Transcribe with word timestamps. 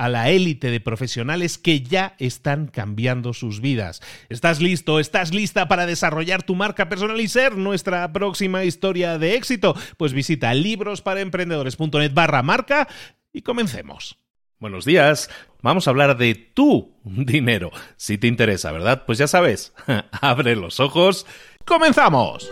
a 0.00 0.08
la 0.08 0.30
élite 0.30 0.70
de 0.70 0.80
profesionales 0.80 1.58
que 1.58 1.82
ya 1.82 2.14
están 2.18 2.68
cambiando 2.68 3.34
sus 3.34 3.60
vidas. 3.60 4.00
¿Estás 4.30 4.58
listo? 4.62 4.98
¿Estás 4.98 5.34
lista 5.34 5.68
para 5.68 5.84
desarrollar 5.84 6.42
tu 6.42 6.54
marca 6.54 6.88
personal 6.88 7.20
y 7.20 7.28
ser 7.28 7.58
nuestra 7.58 8.10
próxima 8.10 8.64
historia 8.64 9.18
de 9.18 9.34
éxito? 9.34 9.76
Pues 9.98 10.14
visita 10.14 10.54
librosparaemprendedores.net 10.54 12.14
barra 12.14 12.42
marca 12.42 12.88
y 13.30 13.42
comencemos. 13.42 14.16
Buenos 14.58 14.86
días. 14.86 15.28
Vamos 15.60 15.86
a 15.86 15.90
hablar 15.90 16.16
de 16.16 16.34
tu 16.34 16.94
dinero. 17.04 17.70
Si 17.98 18.16
te 18.16 18.26
interesa, 18.26 18.72
¿verdad? 18.72 19.04
Pues 19.04 19.18
ya 19.18 19.26
sabes, 19.26 19.74
abre 20.12 20.56
los 20.56 20.80
ojos. 20.80 21.26
¡Comenzamos! 21.66 22.50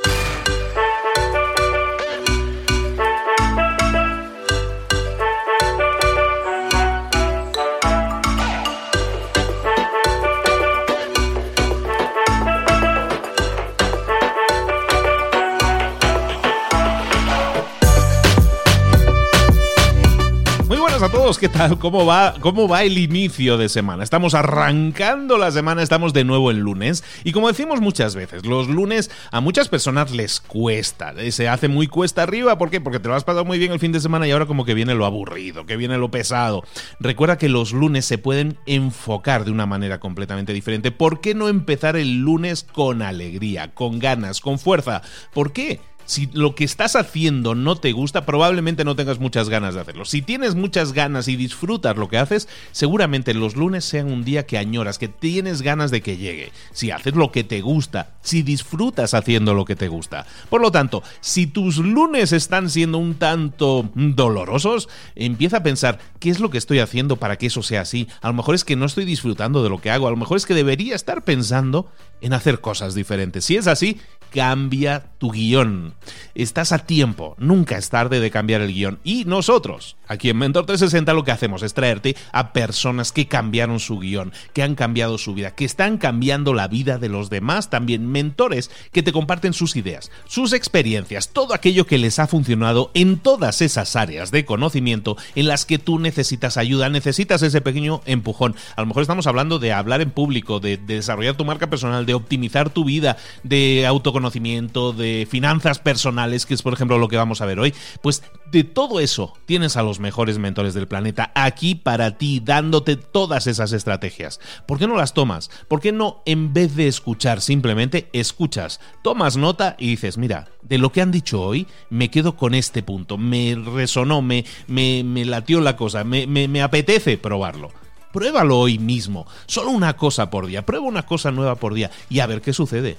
A 21.03 21.09
todos, 21.11 21.39
¿qué 21.39 21.49
tal? 21.49 21.79
¿Cómo 21.79 22.07
va, 22.07 22.35
¿Cómo 22.41 22.67
va 22.67 22.83
el 22.83 22.99
inicio 22.99 23.57
de 23.57 23.69
semana? 23.69 24.03
Estamos 24.03 24.35
arrancando 24.35 25.39
la 25.39 25.53
semana, 25.53 25.81
estamos 25.81 26.13
de 26.13 26.25
nuevo 26.25 26.51
el 26.51 26.59
lunes 26.59 27.05
y 27.23 27.31
como 27.31 27.47
decimos 27.47 27.81
muchas 27.81 28.17
veces, 28.17 28.45
los 28.45 28.67
lunes 28.67 29.09
a 29.31 29.41
muchas 29.41 29.69
personas 29.69 30.11
les 30.11 30.41
cuesta, 30.41 31.15
eh, 31.17 31.31
se 31.31 31.49
hace 31.49 31.69
muy 31.69 31.87
cuesta 31.87 32.25
arriba, 32.25 32.59
¿por 32.59 32.71
qué? 32.71 32.81
Porque 32.81 32.99
te 32.99 33.07
lo 33.07 33.15
has 33.15 33.23
pasado 33.23 33.45
muy 33.45 33.59
bien 33.59 33.71
el 33.71 33.79
fin 33.79 33.93
de 33.93 34.01
semana 34.01 34.27
y 34.27 34.33
ahora 34.33 34.47
como 34.47 34.65
que 34.65 34.75
viene 34.75 34.95
lo 34.95 35.07
aburrido, 35.07 35.67
que 35.67 35.77
viene 35.77 35.99
lo 35.99 36.11
pesado. 36.11 36.65
Recuerda 36.99 37.39
que 37.39 37.49
los 37.49 37.73
lunes 37.73 38.05
se 38.05 38.19
pueden 38.19 38.59
enfocar 38.67 39.45
de 39.45 39.53
una 39.53 39.67
manera 39.67 40.01
completamente 40.01 40.53
diferente. 40.53 40.91
¿Por 40.91 41.21
qué 41.21 41.33
no 41.33 41.49
empezar 41.49 41.97
el 41.97 42.23
lunes 42.23 42.65
con 42.65 43.03
alegría, 43.03 43.73
con 43.73 44.01
ganas, 44.01 44.41
con 44.41 44.59
fuerza? 44.59 45.03
¿Por 45.33 45.53
qué? 45.53 45.79
Si 46.09 46.27
lo 46.33 46.55
que 46.55 46.65
estás 46.65 46.97
haciendo 46.97 47.55
no 47.55 47.77
te 47.77 47.93
gusta, 47.93 48.25
probablemente 48.25 48.83
no 48.83 48.97
tengas 48.97 49.19
muchas 49.19 49.51
ganas 49.51 49.75
de 49.75 49.83
hacerlo. 49.83 50.07
Si 50.07 50.23
tienes 50.23 50.55
muchas 50.55 50.95
ganas 50.95 51.29
y 51.29 51.37
disfrutas 51.37 51.99
lo 51.99 52.09
que 52.09 52.17
haces, 52.17 52.49
seguramente 52.73 53.35
los 53.35 53.57
lunes 53.57 53.85
sean 53.85 54.11
un 54.11 54.25
día 54.25 54.47
que 54.47 54.57
añoras, 54.57 54.99
que 54.99 55.09
tienes 55.09 55.61
ganas 55.61 55.91
de 55.91 56.01
que 56.01 56.17
llegue. 56.17 56.51
Si 56.73 56.91
haces 56.91 57.15
lo 57.15 57.31
que 57.31 57.45
te 57.45 57.61
gusta, 57.61 58.17
si 58.23 58.41
disfrutas 58.43 59.13
haciendo 59.13 59.53
lo 59.53 59.67
que 59.67 59.77
te 59.77 59.89
gusta. 59.89 60.25
Por 60.49 60.63
lo 60.63 60.73
tanto, 60.73 61.03
si 61.21 61.47
tus 61.47 61.77
lunes 61.77 62.33
están 62.33 62.71
siendo 62.71 62.97
un 62.97 63.17
tanto 63.17 63.91
dolorosos, 63.95 64.89
empieza 65.15 65.59
a 65.59 65.63
pensar, 65.63 65.99
¿qué 66.21 66.31
es 66.31 66.41
lo 66.41 66.49
que 66.49 66.57
estoy 66.57 66.79
haciendo 66.79 67.17
para 67.17 67.37
que 67.37 67.49
eso 67.49 67.63
sea 67.63 67.83
así? 67.83 68.09
A 68.23 68.29
lo 68.29 68.35
mejor 68.35 68.55
es 68.55 68.65
que 68.65 68.77
no 68.77 68.87
estoy 68.87 69.05
disfrutando 69.05 69.63
de 69.63 69.69
lo 69.69 69.83
que 69.83 69.91
hago, 69.91 70.07
a 70.07 70.11
lo 70.11 70.17
mejor 70.17 70.39
es 70.39 70.47
que 70.47 70.55
debería 70.55 70.95
estar 70.95 71.23
pensando 71.23 71.93
en 72.23 72.33
hacer 72.33 72.63
cosas 72.63 72.95
diferentes. 72.95 73.45
Si 73.45 73.57
es 73.57 73.67
así, 73.67 74.01
cambia 74.31 75.05
tu 75.19 75.31
guion. 75.31 75.95
Estás 76.35 76.73
a 76.73 76.79
tiempo, 76.79 77.35
nunca 77.39 77.77
es 77.77 77.91
tarde 77.91 78.21
de 78.21 78.31
cambiar 78.31 78.61
el 78.61 78.73
guion. 78.73 78.99
Y 79.03 79.25
nosotros, 79.25 79.97
aquí 80.07 80.31
en 80.31 80.39
Mentor 80.39 80.67
360, 80.67 81.13
lo 81.13 81.25
que 81.25 81.33
hacemos 81.33 81.63
es 81.63 81.75
traerte 81.75 82.17
a 82.33 82.53
personas 82.53 83.13
que 83.13 83.27
cambiaron 83.27 83.81
su 83.81 83.99
guion, 83.99 84.33
que 84.53 84.63
han 84.63 84.75
cambiado 84.75 85.19
su 85.19 85.35
vida, 85.35 85.55
que 85.55 85.65
están 85.65 85.99
cambiando 85.99 86.55
la 86.55 86.69
vida 86.69 86.99
de 86.99 87.09
los 87.09 87.31
demás, 87.31 87.71
también 87.71 88.07
mentores 88.07 88.71
que 88.93 89.03
te 89.03 89.13
comparten 89.13 89.53
sus 89.53 89.77
ideas, 89.77 90.11
sus 90.27 90.53
experiencias, 90.53 91.31
todo 91.31 91.55
aquello 91.55 91.87
que 91.87 91.99
les 91.99 92.19
ha 92.19 92.27
funcionado 92.27 92.91
en 92.95 93.19
todas 93.19 93.61
esas 93.63 93.97
áreas 93.97 94.31
de 94.31 94.45
conocimiento 94.45 95.17
en 95.35 95.49
las 95.49 95.67
que 95.67 95.79
tú 95.79 95.99
necesitas 95.99 96.57
ayuda, 96.57 96.89
necesitas 96.89 97.43
ese 97.43 97.61
pequeño 97.61 98.01
empujón. 98.07 98.55
A 98.77 98.81
lo 98.81 98.87
mejor 98.87 99.03
estamos 99.03 99.27
hablando 99.27 99.59
de 99.59 99.73
hablar 99.73 100.01
en 100.01 100.11
público, 100.11 100.61
de, 100.61 100.77
desarrollar 100.77 101.37
tu 101.37 101.45
marca 101.45 101.69
personal, 101.69 102.07
de 102.07 102.15
optimizar 102.15 102.71
tu 102.71 102.85
vida, 102.85 103.17
de 103.43 103.87
autoconocimiento, 103.87 104.18
de 104.21 105.27
finanzas 105.31 105.79
personales, 105.79 106.47
que 106.47 106.55
es 106.55 106.63
por 106.63 106.73
ejemplo 106.73 106.99
lo 106.99 107.09
que 107.09 107.17
vamos 107.17 107.41
a 107.41 107.47
ver 107.47 107.59
hoy, 107.59 107.75
pues 108.03 108.23
de 108.51 108.65
todo 108.65 109.01
eso 109.01 109.35
tienes 109.47 109.77
a 109.77 109.83
los 109.83 110.01
mejores 110.01 110.39
mentores 110.39 110.75
del 110.75 110.89
planeta 110.89 111.33
aquí 111.35 111.75
para 111.75 112.19
ti, 112.19 112.41
dándote 112.45 112.97
todas 112.97 113.47
esas 113.47 113.73
estrategias. 113.73 114.41
¿Por 114.67 114.79
qué 114.79 114.87
no 114.87 114.97
las 114.97 115.15
tomas? 115.15 115.51
¿Por 115.69 115.81
qué 115.81 115.93
no 115.93 116.23
en 116.27 116.53
vez 116.53 116.77
de 116.77 116.89
escuchar 116.89 117.41
simplemente 117.41 118.09
escuchas, 118.13 118.81
tomas 119.03 119.37
nota 119.37 119.77
y 119.79 119.89
dices, 119.89 120.19
mira, 120.19 120.49
de 120.63 120.79
lo 120.79 120.93
que 120.93 121.01
han 121.01 121.11
dicho 121.11 121.41
hoy, 121.41 121.67
me 121.91 122.11
quedo 122.11 122.37
con 122.37 122.55
este 122.55 122.83
punto, 122.83 123.17
me 123.17 123.55
resonó, 123.55 124.23
me, 124.23 124.45
me, 124.67 125.05
me 125.05 125.25
latió 125.25 125.61
la 125.61 125.77
cosa, 125.77 126.05
me, 126.05 126.27
me, 126.27 126.49
me 126.49 126.63
apetece 126.63 127.19
probarlo. 127.19 127.71
Pruébalo 128.13 128.59
hoy 128.59 128.79
mismo, 128.79 129.27
solo 129.47 129.71
una 129.71 129.97
cosa 129.97 130.31
por 130.31 130.47
día, 130.47 130.65
prueba 130.65 130.87
una 130.87 131.05
cosa 131.05 131.31
nueva 131.31 131.57
por 131.57 131.75
día 131.75 131.91
y 132.09 132.21
a 132.21 132.27
ver 132.27 132.41
qué 132.41 132.53
sucede. 132.53 132.97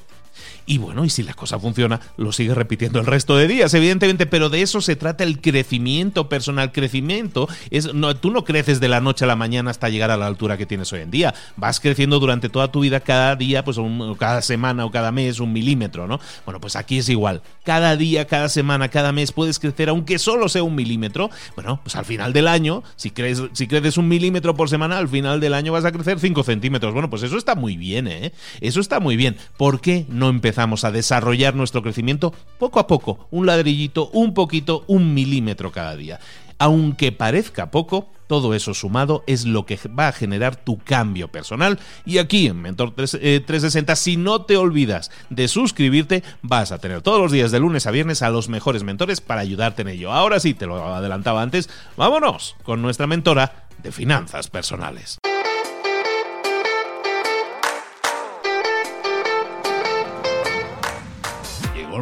Y 0.65 0.77
bueno, 0.77 1.05
y 1.05 1.09
si 1.09 1.23
la 1.23 1.33
cosa 1.33 1.59
funciona, 1.59 1.99
lo 2.17 2.31
sigues 2.31 2.55
repitiendo 2.55 2.99
el 2.99 3.05
resto 3.05 3.35
de 3.35 3.47
días, 3.47 3.73
evidentemente, 3.73 4.25
pero 4.25 4.49
de 4.49 4.61
eso 4.61 4.81
se 4.81 4.95
trata 4.95 5.23
el 5.23 5.41
crecimiento 5.41 6.29
personal. 6.29 6.71
Crecimiento 6.71 7.47
es, 7.71 7.93
no, 7.93 8.15
tú 8.15 8.31
no 8.31 8.43
creces 8.43 8.79
de 8.79 8.87
la 8.87 9.01
noche 9.01 9.25
a 9.25 9.27
la 9.27 9.35
mañana 9.35 9.71
hasta 9.71 9.89
llegar 9.89 10.11
a 10.11 10.17
la 10.17 10.27
altura 10.27 10.57
que 10.57 10.65
tienes 10.65 10.91
hoy 10.93 11.01
en 11.01 11.11
día. 11.11 11.33
Vas 11.55 11.79
creciendo 11.79 12.19
durante 12.19 12.49
toda 12.49 12.71
tu 12.71 12.81
vida, 12.81 12.99
cada 12.99 13.35
día, 13.35 13.63
pues 13.63 13.77
cada 14.17 14.41
semana 14.41 14.85
o 14.85 14.91
cada 14.91 15.11
mes, 15.11 15.39
un 15.39 15.53
milímetro, 15.53 16.07
¿no? 16.07 16.19
Bueno, 16.45 16.59
pues 16.61 16.75
aquí 16.75 16.99
es 16.99 17.09
igual. 17.09 17.41
Cada 17.63 17.95
día, 17.95 18.25
cada 18.25 18.49
semana, 18.49 18.89
cada 18.89 19.11
mes 19.11 19.31
puedes 19.31 19.59
crecer, 19.59 19.89
aunque 19.89 20.19
solo 20.19 20.49
sea 20.49 20.63
un 20.63 20.75
milímetro. 20.75 21.29
Bueno, 21.55 21.79
pues 21.83 21.95
al 21.95 22.05
final 22.05 22.33
del 22.33 22.47
año, 22.47 22.83
si, 22.95 23.11
crees, 23.11 23.41
si 23.53 23.67
creces 23.67 23.97
un 23.97 24.07
milímetro 24.07 24.55
por 24.55 24.69
semana, 24.69 24.97
al 24.97 25.09
final 25.09 25.39
del 25.39 25.53
año 25.53 25.71
vas 25.71 25.85
a 25.85 25.91
crecer 25.91 26.19
5 26.19 26.43
centímetros. 26.43 26.93
Bueno, 26.93 27.09
pues 27.09 27.23
eso 27.23 27.37
está 27.37 27.55
muy 27.55 27.77
bien, 27.77 28.07
¿eh? 28.07 28.33
Eso 28.61 28.79
está 28.79 28.99
muy 28.99 29.17
bien. 29.17 29.37
¿Por 29.57 29.81
qué 29.81 30.05
no 30.09 30.28
empezamos 30.29 30.83
a 30.83 30.91
desarrollar 30.91 31.55
nuestro 31.55 31.81
crecimiento 31.81 32.33
poco 32.57 32.79
a 32.79 32.87
poco, 32.87 33.27
un 33.31 33.45
ladrillito, 33.45 34.09
un 34.11 34.33
poquito, 34.33 34.83
un 34.87 35.13
milímetro 35.13 35.71
cada 35.71 35.95
día. 35.95 36.19
Aunque 36.57 37.11
parezca 37.11 37.71
poco, 37.71 38.09
Todo 38.29 38.53
eso 38.53 38.75
sumado 38.75 39.23
es 39.25 39.45
lo 39.45 39.65
que 39.65 39.79
va 39.87 40.09
a 40.09 40.11
generar 40.11 40.55
tu 40.55 40.77
cambio 40.77 41.29
personal. 41.29 41.79
Y 42.05 42.19
aquí 42.19 42.45
en 42.45 42.61
Mentor 42.61 42.93
360, 42.93 43.91
eh, 43.91 43.95
si 43.95 44.17
no 44.17 44.43
te 44.43 44.55
olvidas 44.55 45.09
de 45.31 45.47
suscribirte, 45.47 46.23
vas 46.43 46.71
a 46.71 46.77
tener 46.77 47.01
todos 47.01 47.19
los 47.19 47.31
días 47.31 47.49
de 47.49 47.59
lunes 47.59 47.87
a 47.87 47.91
viernes 47.91 48.21
a 48.21 48.29
los 48.29 48.47
mejores 48.47 48.83
mentores 48.83 49.19
para 49.19 49.41
ayudarte 49.41 49.81
en 49.81 49.87
ello. 49.87 50.11
Ahora 50.11 50.39
sí, 50.39 50.53
te 50.53 50.67
lo 50.67 50.93
adelantaba 50.93 51.41
antes, 51.41 51.71
vámonos 51.97 52.55
con 52.61 52.83
nuestra 52.83 53.07
mentora 53.07 53.65
de 53.81 53.91
finanzas 53.91 54.47
personales. 54.47 55.17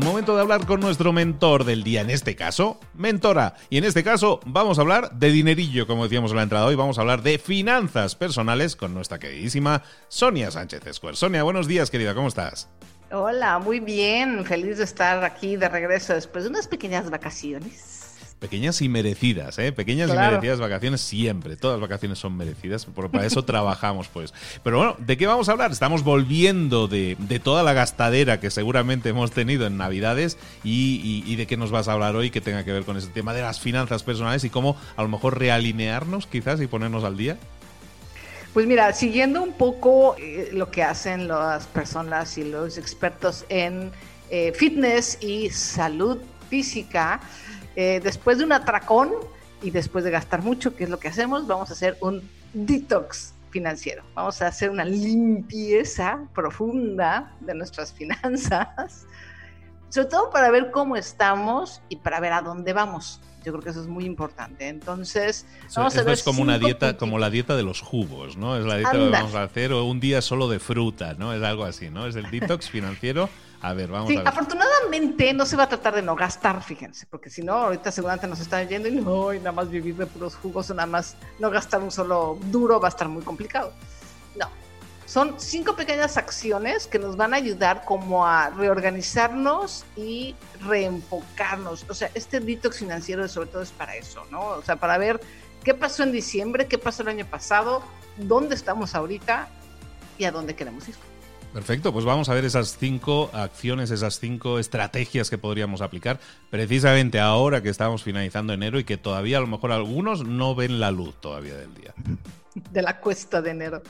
Momento 0.07 0.35
de 0.35 0.41
hablar 0.41 0.65
con 0.65 0.79
nuestro 0.79 1.11
mentor 1.11 1.65
del 1.65 1.83
día, 1.83 1.99
en 1.99 2.09
este 2.09 2.35
caso, 2.35 2.79
mentora. 2.93 3.55
Y 3.69 3.77
en 3.77 3.83
este 3.83 4.05
caso 4.05 4.39
vamos 4.45 4.77
a 4.77 4.81
hablar 4.81 5.11
de 5.11 5.31
dinerillo, 5.31 5.85
como 5.85 6.03
decíamos 6.03 6.31
en 6.31 6.37
la 6.37 6.43
entrada 6.43 6.65
hoy, 6.65 6.75
vamos 6.75 6.97
a 6.97 7.01
hablar 7.01 7.23
de 7.23 7.37
finanzas 7.37 8.15
personales 8.15 8.77
con 8.77 8.93
nuestra 8.93 9.19
queridísima 9.19 9.83
Sonia 10.07 10.49
Sánchez 10.49 10.87
Escuer. 10.87 11.17
Sonia, 11.17 11.43
buenos 11.43 11.67
días, 11.67 11.91
querida, 11.91 12.15
¿cómo 12.15 12.29
estás? 12.29 12.69
Hola, 13.11 13.59
muy 13.59 13.81
bien, 13.81 14.45
feliz 14.45 14.77
de 14.77 14.85
estar 14.85 15.23
aquí 15.25 15.57
de 15.57 15.67
regreso 15.67 16.13
después 16.13 16.45
de 16.45 16.51
unas 16.51 16.69
pequeñas 16.69 17.09
vacaciones 17.09 17.96
pequeñas 18.39 18.81
y 18.81 18.89
merecidas, 18.89 19.57
¿eh? 19.57 19.71
Pequeñas 19.71 20.09
y 20.11 20.13
merecidas 20.13 20.59
vacaciones 20.59 21.01
siempre. 21.01 21.55
Todas 21.55 21.79
las 21.79 21.89
vacaciones 21.89 22.19
son 22.19 22.37
merecidas, 22.37 22.85
por, 22.85 23.09
para 23.09 23.25
eso 23.25 23.43
trabajamos, 23.43 24.07
pues. 24.07 24.33
Pero 24.63 24.77
bueno, 24.77 24.95
¿de 24.99 25.17
qué 25.17 25.25
vamos 25.25 25.49
a 25.49 25.53
hablar? 25.53 25.71
Estamos 25.71 26.03
volviendo 26.03 26.87
de, 26.87 27.15
toda 27.43 27.63
la 27.63 27.73
gastadera 27.73 28.39
que 28.39 28.51
seguramente 28.51 29.09
hemos 29.09 29.31
tenido 29.31 29.65
en 29.65 29.77
Navidades 29.77 30.37
y, 30.63 31.35
de 31.35 31.47
qué 31.47 31.57
nos 31.57 31.71
vas 31.71 31.87
a 31.87 31.93
hablar 31.93 32.15
hoy 32.15 32.29
que 32.29 32.41
tenga 32.41 32.63
que 32.63 32.71
ver 32.71 32.83
con 32.83 32.97
ese 32.97 33.07
tema 33.07 33.33
de 33.33 33.41
las 33.41 33.59
finanzas 33.59 34.03
personales 34.03 34.43
y 34.43 34.49
cómo 34.49 34.75
a 34.95 35.03
lo 35.03 35.09
mejor 35.09 35.37
realinearnos 35.37 36.27
quizás 36.27 36.61
y 36.61 36.67
ponernos 36.67 37.03
al 37.03 37.17
día. 37.17 37.37
Pues 38.53 38.65
mira, 38.65 38.91
siguiendo 38.93 39.43
un 39.43 39.53
poco 39.53 40.15
eh, 40.17 40.49
lo 40.51 40.71
que 40.71 40.83
hacen 40.83 41.27
las 41.27 41.67
personas 41.67 42.37
y 42.39 42.43
los 42.43 42.77
expertos 42.77 43.45
en 43.49 43.91
eh, 44.31 44.51
fitness 44.55 45.19
y 45.21 45.49
salud 45.51 46.17
física, 46.49 47.19
eh, 47.77 48.01
después 48.03 48.39
de 48.39 48.43
un 48.43 48.53
atracón 48.53 49.11
y 49.61 49.69
después 49.69 50.03
de 50.03 50.09
gastar 50.09 50.41
mucho, 50.41 50.75
que 50.75 50.85
es 50.85 50.89
lo 50.89 50.97
que 50.99 51.09
hacemos, 51.09 51.45
vamos 51.45 51.69
a 51.69 51.73
hacer 51.73 51.95
un 52.01 52.27
detox 52.51 53.35
financiero. 53.51 54.03
Vamos 54.15 54.41
a 54.41 54.47
hacer 54.47 54.71
una 54.71 54.83
limpieza 54.83 56.21
profunda 56.33 57.35
de 57.39 57.53
nuestras 57.53 57.93
finanzas, 57.97 59.05
sobre 59.89 60.07
todo 60.07 60.31
para 60.31 60.49
ver 60.49 60.71
cómo 60.71 60.95
estamos 60.95 61.83
y 61.87 61.97
para 61.97 62.19
ver 62.19 62.33
a 62.33 62.41
dónde 62.41 62.73
vamos. 62.73 63.21
Yo 63.45 63.53
creo 63.53 63.63
que 63.63 63.69
eso 63.69 63.81
es 63.81 63.87
muy 63.87 64.05
importante. 64.05 64.69
Entonces, 64.69 65.45
vamos 65.75 65.95
a 65.97 66.01
ver 66.01 66.15
es 66.15 66.23
como 66.23 66.41
una 66.41 66.57
dieta, 66.57 66.97
como 66.97 67.19
la 67.19 67.29
dieta 67.29 67.55
de 67.55 67.61
los 67.61 67.81
jugos, 67.81 68.37
¿no? 68.37 68.57
Es 68.57 68.65
la 68.65 68.77
dieta 68.77 68.91
que 68.91 69.09
vamos 69.09 69.35
a 69.35 69.43
hacer 69.43 69.71
o 69.71 69.85
un 69.85 69.99
día 69.99 70.23
solo 70.23 70.49
de 70.49 70.57
fruta, 70.57 71.13
¿no? 71.13 71.31
Es 71.31 71.43
algo 71.43 71.63
así, 71.63 71.91
¿no? 71.91 72.07
Es 72.07 72.15
el 72.15 72.31
detox 72.31 72.71
financiero 72.71 73.29
a 73.61 73.73
ver, 73.73 73.89
vamos 73.89 74.11
a 74.11 74.15
ver. 74.15 74.27
Afortunadamente 74.27 75.33
no 75.33 75.45
se 75.45 75.55
va 75.55 75.63
a 75.63 75.69
tratar 75.69 75.95
de 75.95 76.01
no 76.01 76.15
gastar, 76.15 76.61
fíjense, 76.61 77.07
porque 77.07 77.29
si 77.29 77.41
no, 77.41 77.53
ahorita 77.53 77.91
seguramente 77.91 78.27
nos 78.27 78.39
están 78.39 78.67
yendo 78.67 78.87
y 78.87 78.95
no, 78.95 79.33
y 79.33 79.39
nada 79.39 79.51
más 79.51 79.69
vivir 79.69 79.95
de 79.95 80.05
puros 80.05 80.35
jugos 80.35 80.69
o 80.69 80.73
nada 80.73 80.85
más 80.85 81.15
no 81.39 81.49
gastar 81.49 81.81
un 81.81 81.91
solo 81.91 82.37
duro 82.45 82.79
va 82.79 82.87
a 82.87 82.89
estar 82.89 83.07
muy 83.07 83.23
complicado. 83.23 83.73
No. 84.35 84.49
Son 85.05 85.35
cinco 85.39 85.75
pequeñas 85.75 86.17
acciones 86.17 86.85
que 86.85 86.99
nos 86.99 87.17
van 87.17 87.33
a 87.33 87.37
ayudar 87.37 87.83
como 87.85 88.27
a 88.27 88.49
reorganizarnos 88.51 89.85
y 89.95 90.35
reenfocarnos. 90.65 91.85
O 91.89 91.93
sea, 91.93 92.11
este 92.13 92.39
detox 92.39 92.77
financiero 92.77 93.27
sobre 93.27 93.49
todo 93.49 93.63
es 93.63 93.71
para 93.71 93.95
eso, 93.95 94.25
¿no? 94.29 94.41
O 94.41 94.61
sea, 94.61 94.75
para 94.75 94.97
ver 94.97 95.19
qué 95.63 95.73
pasó 95.73 96.03
en 96.03 96.11
diciembre, 96.11 96.67
qué 96.67 96.77
pasó 96.77 97.01
el 97.01 97.09
año 97.09 97.25
pasado, 97.25 97.81
dónde 98.17 98.53
estamos 98.53 98.93
ahorita 98.93 99.47
y 100.17 100.25
a 100.25 100.31
dónde 100.31 100.55
queremos 100.55 100.87
ir. 100.87 100.95
Perfecto, 101.53 101.91
pues 101.91 102.05
vamos 102.05 102.29
a 102.29 102.33
ver 102.33 102.45
esas 102.45 102.77
cinco 102.77 103.29
acciones, 103.33 103.89
esas 103.89 104.19
cinco 104.19 104.59
estrategias 104.59 105.29
que 105.29 105.37
podríamos 105.37 105.81
aplicar 105.81 106.19
precisamente 106.49 107.19
ahora 107.19 107.63
que 107.63 107.69
estamos 107.69 108.03
finalizando 108.03 108.53
enero 108.53 108.79
y 108.79 108.83
que 108.83 108.97
todavía 108.97 109.37
a 109.37 109.41
lo 109.41 109.47
mejor 109.47 109.71
algunos 109.71 110.25
no 110.25 110.55
ven 110.55 110.79
la 110.79 110.91
luz 110.91 111.19
todavía 111.19 111.55
del 111.55 111.73
día. 111.73 111.93
De 112.71 112.81
la 112.81 112.99
cuesta 112.99 113.39
de 113.39 113.51
enero. 113.51 113.83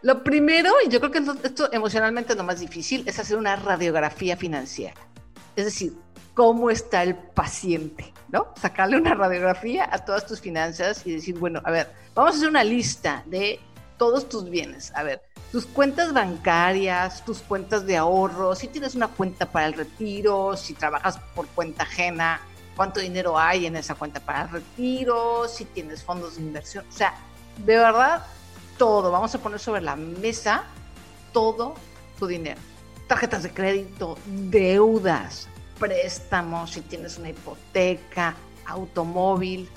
Lo 0.00 0.24
primero, 0.24 0.72
y 0.86 0.88
yo 0.88 1.00
creo 1.00 1.12
que 1.12 1.18
esto 1.42 1.70
emocionalmente 1.70 2.32
es 2.32 2.38
lo 2.38 2.44
más 2.44 2.60
difícil, 2.60 3.02
es 3.06 3.18
hacer 3.18 3.36
una 3.36 3.56
radiografía 3.56 4.38
financiera. 4.38 4.98
Es 5.54 5.66
decir, 5.66 5.92
cómo 6.32 6.70
está 6.70 7.02
el 7.02 7.14
paciente, 7.14 8.14
¿no? 8.28 8.54
Sacarle 8.58 8.96
una 8.96 9.12
radiografía 9.14 9.86
a 9.92 9.98
todas 9.98 10.24
tus 10.24 10.40
finanzas 10.40 11.04
y 11.04 11.12
decir, 11.12 11.38
bueno, 11.38 11.60
a 11.64 11.70
ver, 11.70 11.90
vamos 12.14 12.32
a 12.32 12.36
hacer 12.36 12.48
una 12.48 12.64
lista 12.64 13.22
de 13.26 13.60
todos 13.98 14.28
tus 14.28 14.48
bienes. 14.48 14.92
A 14.94 15.02
ver, 15.02 15.20
tus 15.50 15.64
cuentas 15.66 16.12
bancarias, 16.12 17.24
tus 17.24 17.40
cuentas 17.40 17.86
de 17.86 17.96
ahorro, 17.96 18.54
si 18.54 18.68
tienes 18.68 18.94
una 18.94 19.08
cuenta 19.08 19.46
para 19.50 19.66
el 19.66 19.72
retiro, 19.74 20.56
si 20.56 20.74
trabajas 20.74 21.18
por 21.34 21.46
cuenta 21.48 21.84
ajena, 21.84 22.40
cuánto 22.76 23.00
dinero 23.00 23.38
hay 23.38 23.66
en 23.66 23.76
esa 23.76 23.94
cuenta 23.94 24.20
para 24.20 24.42
el 24.42 24.50
retiro, 24.50 25.48
si 25.48 25.64
tienes 25.64 26.02
fondos 26.02 26.36
de 26.36 26.42
inversión. 26.42 26.84
O 26.88 26.92
sea, 26.92 27.14
de 27.64 27.76
verdad, 27.76 28.26
todo. 28.76 29.10
Vamos 29.10 29.34
a 29.34 29.38
poner 29.38 29.58
sobre 29.58 29.80
la 29.80 29.96
mesa 29.96 30.64
todo 31.32 31.74
tu 32.18 32.26
dinero. 32.26 32.60
Tarjetas 33.06 33.42
de 33.42 33.50
crédito, 33.50 34.18
deudas, 34.26 35.48
préstamos, 35.78 36.72
si 36.72 36.82
tienes 36.82 37.16
una 37.16 37.30
hipoteca, 37.30 38.36
automóvil, 38.66 39.68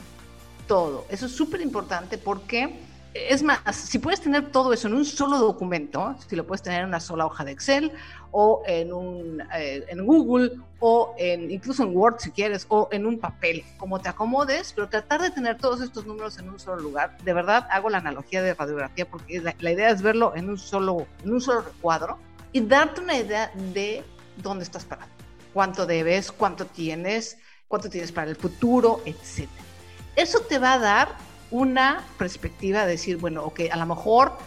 todo. 0.68 1.06
Eso 1.10 1.28
es 1.28 1.32
súper 1.32 1.62
importante 1.62 2.18
porque 2.18 2.91
es 3.14 3.44
más, 3.44 3.60
si 3.76 4.00
puedes 4.00 4.22
tener 4.22 4.52
todo 4.52 4.72
eso 4.72 4.88
en 4.88 4.94
un 4.94 5.06
solo 5.06 5.38
documento, 5.38 6.16
si 6.28 6.36
lo 6.36 6.48
puedes 6.48 6.62
tener 6.62 6.82
en 6.82 6.88
una 6.88 7.02
sola 7.02 7.26
hoja 7.26 7.44
de 7.44 7.52
Excel 7.52 7.92
o 8.32 8.64
en, 8.66 8.94
un, 8.94 9.42
eh, 9.54 9.84
en 9.90 10.06
Google 10.06 10.52
o 10.80 11.14
en, 11.18 11.52
incluso 11.52 11.84
en 11.84 11.96
Word 11.96 12.20
si 12.20 12.32
quieres 12.32 12.66
o 12.70 12.88
en 12.92 13.06
un 13.06 13.20
papel, 13.20 13.66
como 13.78 14.00
te 14.00 14.08
acomodes, 14.08 14.72
pero 14.74 14.88
tratar 14.88 15.22
de 15.22 15.30
tener 15.30 15.58
todos 15.58 15.82
estos 15.82 16.06
números 16.06 16.38
en 16.38 16.50
un 16.50 16.60
solo 16.60 16.82
lugar. 16.82 17.18
De 17.24 17.34
verdad 17.34 17.68
hago 17.70 17.90
la 17.90 17.98
analogía 17.98 18.42
de 18.42 18.54
radiografía 18.54 19.10
porque 19.10 19.42
la, 19.42 19.56
la 19.60 19.72
idea 19.72 19.90
es 19.90 20.02
verlo 20.02 20.34
en 20.36 20.50
un 20.50 20.58
solo, 20.58 21.06
en 21.24 21.34
un 21.34 21.42
solo 21.42 21.66
cuadro 21.82 22.18
y 22.54 22.62
darte 22.62 23.02
una 23.02 23.18
idea 23.18 23.52
de 23.74 24.04
dónde 24.38 24.64
estás 24.64 24.86
parado, 24.86 25.12
cuánto 25.54 25.86
debes, 25.86 26.32
cuánto 26.32 26.66
tienes, 26.66 27.38
cuánto 27.68 27.90
tienes 27.90 28.14
para 28.14 28.30
el 28.30 28.38
futuro, 28.38 29.02
etc. 29.06 29.50
Eso 30.16 30.40
te 30.42 30.60
va 30.60 30.74
a 30.74 30.80
dar 30.80 31.31
una 31.52 32.04
perspectiva 32.18 32.86
de 32.86 32.92
decir, 32.92 33.18
bueno, 33.18 33.44
ok, 33.44 33.62
a 33.72 33.78
lo 33.78 33.86
mejor 33.86 34.38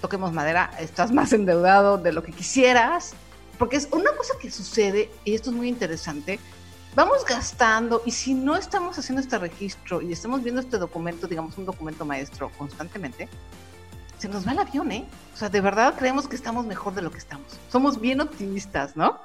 toquemos 0.00 0.32
madera, 0.32 0.70
estás 0.80 1.12
más 1.12 1.32
endeudado 1.32 1.98
de 1.98 2.12
lo 2.12 2.22
que 2.22 2.32
quisieras, 2.32 3.14
porque 3.58 3.76
es 3.76 3.88
una 3.92 4.10
cosa 4.16 4.34
que 4.40 4.50
sucede, 4.50 5.10
y 5.24 5.34
esto 5.34 5.50
es 5.50 5.56
muy 5.56 5.68
interesante, 5.68 6.40
vamos 6.94 7.24
gastando 7.24 8.02
y 8.04 8.10
si 8.10 8.34
no 8.34 8.56
estamos 8.56 8.98
haciendo 8.98 9.20
este 9.20 9.38
registro 9.38 10.00
y 10.02 10.12
estamos 10.12 10.42
viendo 10.42 10.60
este 10.60 10.78
documento, 10.78 11.26
digamos 11.26 11.56
un 11.58 11.64
documento 11.64 12.04
maestro 12.04 12.50
constantemente, 12.58 13.28
se 14.18 14.28
nos 14.28 14.46
va 14.46 14.52
el 14.52 14.58
avión, 14.58 14.90
¿eh? 14.92 15.04
O 15.34 15.36
sea, 15.36 15.48
de 15.48 15.60
verdad 15.60 15.94
creemos 15.98 16.28
que 16.28 16.36
estamos 16.36 16.64
mejor 16.66 16.94
de 16.94 17.02
lo 17.02 17.10
que 17.10 17.18
estamos. 17.18 17.46
Somos 17.70 18.00
bien 18.00 18.20
optimistas, 18.20 18.96
¿no? 18.96 19.20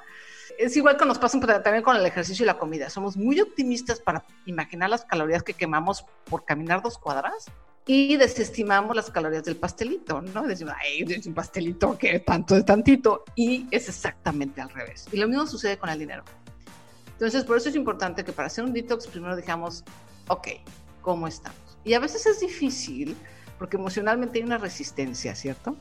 Es 0.60 0.76
igual 0.76 0.96
que 0.96 1.06
nos 1.06 1.18
pasa 1.18 1.40
también 1.62 1.82
con 1.82 1.96
el 1.96 2.04
ejercicio 2.04 2.44
y 2.44 2.46
la 2.46 2.58
comida. 2.58 2.90
Somos 2.90 3.16
muy 3.16 3.40
optimistas 3.40 3.98
para 3.98 4.24
imaginar 4.44 4.90
las 4.90 5.04
calorías 5.04 5.42
que 5.42 5.54
quemamos 5.54 6.04
por 6.24 6.44
caminar 6.44 6.82
dos 6.82 6.98
cuadras 6.98 7.46
y 7.86 8.16
desestimamos 8.16 8.94
las 8.94 9.10
calorías 9.10 9.42
del 9.44 9.56
pastelito, 9.56 10.20
¿no? 10.20 10.42
Decimos, 10.42 10.74
ay, 10.78 11.04
es 11.08 11.26
un 11.26 11.34
pastelito 11.34 11.96
que 11.96 12.20
tanto 12.20 12.56
es 12.56 12.64
tantito. 12.64 13.24
Y 13.34 13.66
es 13.70 13.88
exactamente 13.88 14.60
al 14.60 14.68
revés. 14.68 15.08
Y 15.10 15.16
lo 15.16 15.26
mismo 15.28 15.46
sucede 15.46 15.78
con 15.78 15.88
el 15.88 15.98
dinero. 15.98 16.24
Entonces, 17.12 17.44
por 17.44 17.56
eso 17.56 17.70
es 17.70 17.74
importante 17.74 18.22
que 18.22 18.32
para 18.32 18.46
hacer 18.46 18.64
un 18.64 18.72
detox 18.72 19.06
primero 19.06 19.36
digamos, 19.36 19.82
ok, 20.28 20.48
¿cómo 21.00 21.26
estamos? 21.26 21.78
Y 21.84 21.94
a 21.94 22.00
veces 22.00 22.26
es 22.26 22.40
difícil 22.40 23.16
porque 23.58 23.76
emocionalmente 23.76 24.38
hay 24.38 24.44
una 24.44 24.58
resistencia, 24.58 25.34
¿cierto? 25.34 25.76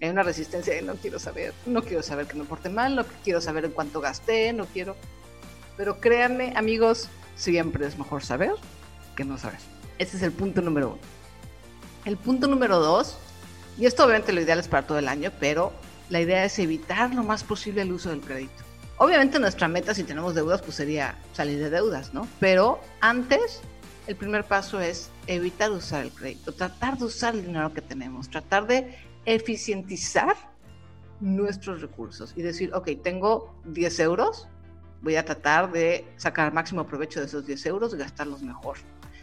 Hay 0.00 0.10
una 0.10 0.22
resistencia 0.22 0.74
de 0.74 0.82
no 0.82 0.94
quiero 0.96 1.18
saber, 1.18 1.54
no 1.64 1.82
quiero 1.82 2.02
saber 2.02 2.26
que 2.26 2.36
me 2.36 2.44
porte 2.44 2.68
mal, 2.68 2.94
no 2.94 3.04
quiero 3.24 3.40
saber 3.40 3.64
en 3.64 3.70
cuánto 3.70 4.00
gasté, 4.00 4.52
no 4.52 4.66
quiero. 4.66 4.94
Pero 5.76 6.00
créanme, 6.00 6.52
amigos, 6.56 7.08
siempre 7.34 7.86
es 7.86 7.98
mejor 7.98 8.22
saber 8.22 8.52
que 9.14 9.24
no 9.24 9.38
saber. 9.38 9.58
Ese 9.98 10.18
es 10.18 10.22
el 10.22 10.32
punto 10.32 10.60
número 10.60 10.90
uno. 10.90 10.98
El 12.04 12.18
punto 12.18 12.46
número 12.46 12.78
dos, 12.78 13.16
y 13.78 13.86
esto 13.86 14.04
obviamente 14.04 14.32
lo 14.32 14.40
ideal 14.40 14.58
es 14.58 14.68
para 14.68 14.86
todo 14.86 14.98
el 14.98 15.08
año, 15.08 15.32
pero 15.40 15.72
la 16.10 16.20
idea 16.20 16.44
es 16.44 16.58
evitar 16.58 17.14
lo 17.14 17.24
más 17.24 17.42
posible 17.42 17.82
el 17.82 17.92
uso 17.92 18.10
del 18.10 18.20
crédito. 18.20 18.64
Obviamente 18.98 19.38
nuestra 19.38 19.68
meta 19.68 19.94
si 19.94 20.04
tenemos 20.04 20.34
deudas 20.34 20.62
pues 20.62 20.76
sería 20.76 21.16
salir 21.32 21.58
de 21.58 21.70
deudas, 21.70 22.14
¿no? 22.14 22.28
Pero 22.38 22.80
antes 23.00 23.60
el 24.06 24.16
primer 24.16 24.44
paso 24.44 24.80
es 24.80 25.10
evitar 25.26 25.70
usar 25.70 26.04
el 26.04 26.10
crédito, 26.10 26.52
tratar 26.52 26.96
de 26.96 27.04
usar 27.04 27.34
el 27.34 27.44
dinero 27.44 27.74
que 27.74 27.82
tenemos, 27.82 28.30
tratar 28.30 28.66
de 28.66 28.96
eficientizar 29.26 30.34
nuestros 31.20 31.80
recursos 31.80 32.32
y 32.36 32.42
decir, 32.42 32.72
ok, 32.74 32.90
tengo 33.02 33.54
10 33.66 34.00
euros, 34.00 34.48
voy 35.02 35.16
a 35.16 35.24
tratar 35.24 35.70
de 35.72 36.06
sacar 36.16 36.52
máximo 36.52 36.86
provecho 36.86 37.20
de 37.20 37.26
esos 37.26 37.46
10 37.46 37.66
euros 37.66 37.94
y 37.94 37.98
gastarlos 37.98 38.42
mejor. 38.42 38.78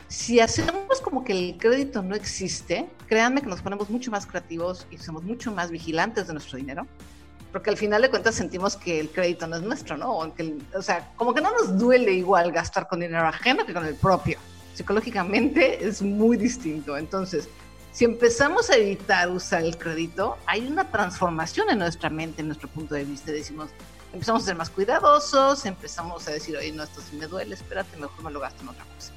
Si 0.07 0.39
hacemos 0.39 1.01
como 1.01 1.24
que 1.24 1.33
el 1.33 1.57
crédito 1.57 2.03
no 2.03 2.15
existe, 2.15 2.88
créanme 3.07 3.41
que 3.41 3.48
nos 3.48 3.62
ponemos 3.62 3.89
mucho 3.89 4.12
más 4.12 4.27
creativos 4.27 4.86
y 4.91 4.98
somos 4.98 5.24
mucho 5.24 5.51
más 5.51 5.72
vigilantes 5.72 6.27
de 6.27 6.33
nuestro 6.33 6.57
dinero, 6.57 6.86
porque 7.51 7.69
al 7.69 7.77
final 7.77 8.01
de 8.01 8.10
cuentas 8.10 8.36
sentimos 8.36 8.75
que 8.75 9.00
el 9.00 9.10
crédito 9.10 9.48
no 9.48 9.55
es 9.55 9.62
nuestro, 9.62 9.98
¿no? 9.98 10.12
O, 10.12 10.33
o 10.75 10.81
sea, 10.81 11.12
como 11.15 11.33
que 11.33 11.41
no 11.41 11.51
nos 11.51 11.77
duele 11.77 12.13
igual 12.13 12.51
gastar 12.51 12.88
con 12.88 13.00
dinero 13.00 13.27
ajeno 13.27 13.65
que 13.65 13.74
con 13.74 13.86
el 13.86 13.95
propio. 13.95 14.38
Psicológicamente 14.74 15.83
es 15.88 16.01
muy 16.01 16.36
distinto. 16.36 16.98
Entonces, 16.98 17.48
si 17.93 18.05
empezamos 18.05 18.71
a 18.71 18.75
evitar 18.75 19.29
usar 19.29 19.63
el 19.63 19.77
crédito, 19.77 20.38
hay 20.47 20.65
una 20.65 20.89
transformación 20.89 21.69
en 21.69 21.77
nuestra 21.77 22.09
mente, 22.09 22.41
en 22.41 22.47
nuestro 22.47 22.67
punto 22.67 22.95
de 22.95 23.05
vista. 23.05 23.31
Decimos, 23.31 23.69
empezamos 24.12 24.41
a 24.41 24.45
ser 24.47 24.55
más 24.55 24.71
cuidadosos, 24.71 25.63
empezamos 25.67 26.27
a 26.27 26.31
decir, 26.31 26.57
oye, 26.57 26.71
no, 26.71 26.81
esto 26.83 27.01
sí 27.01 27.15
me 27.15 27.27
duele, 27.27 27.53
espérate, 27.53 27.95
mejor 27.97 28.23
me 28.23 28.31
lo 28.31 28.39
gasto 28.39 28.63
en 28.63 28.69
otra 28.69 28.83
cosa. 28.95 29.13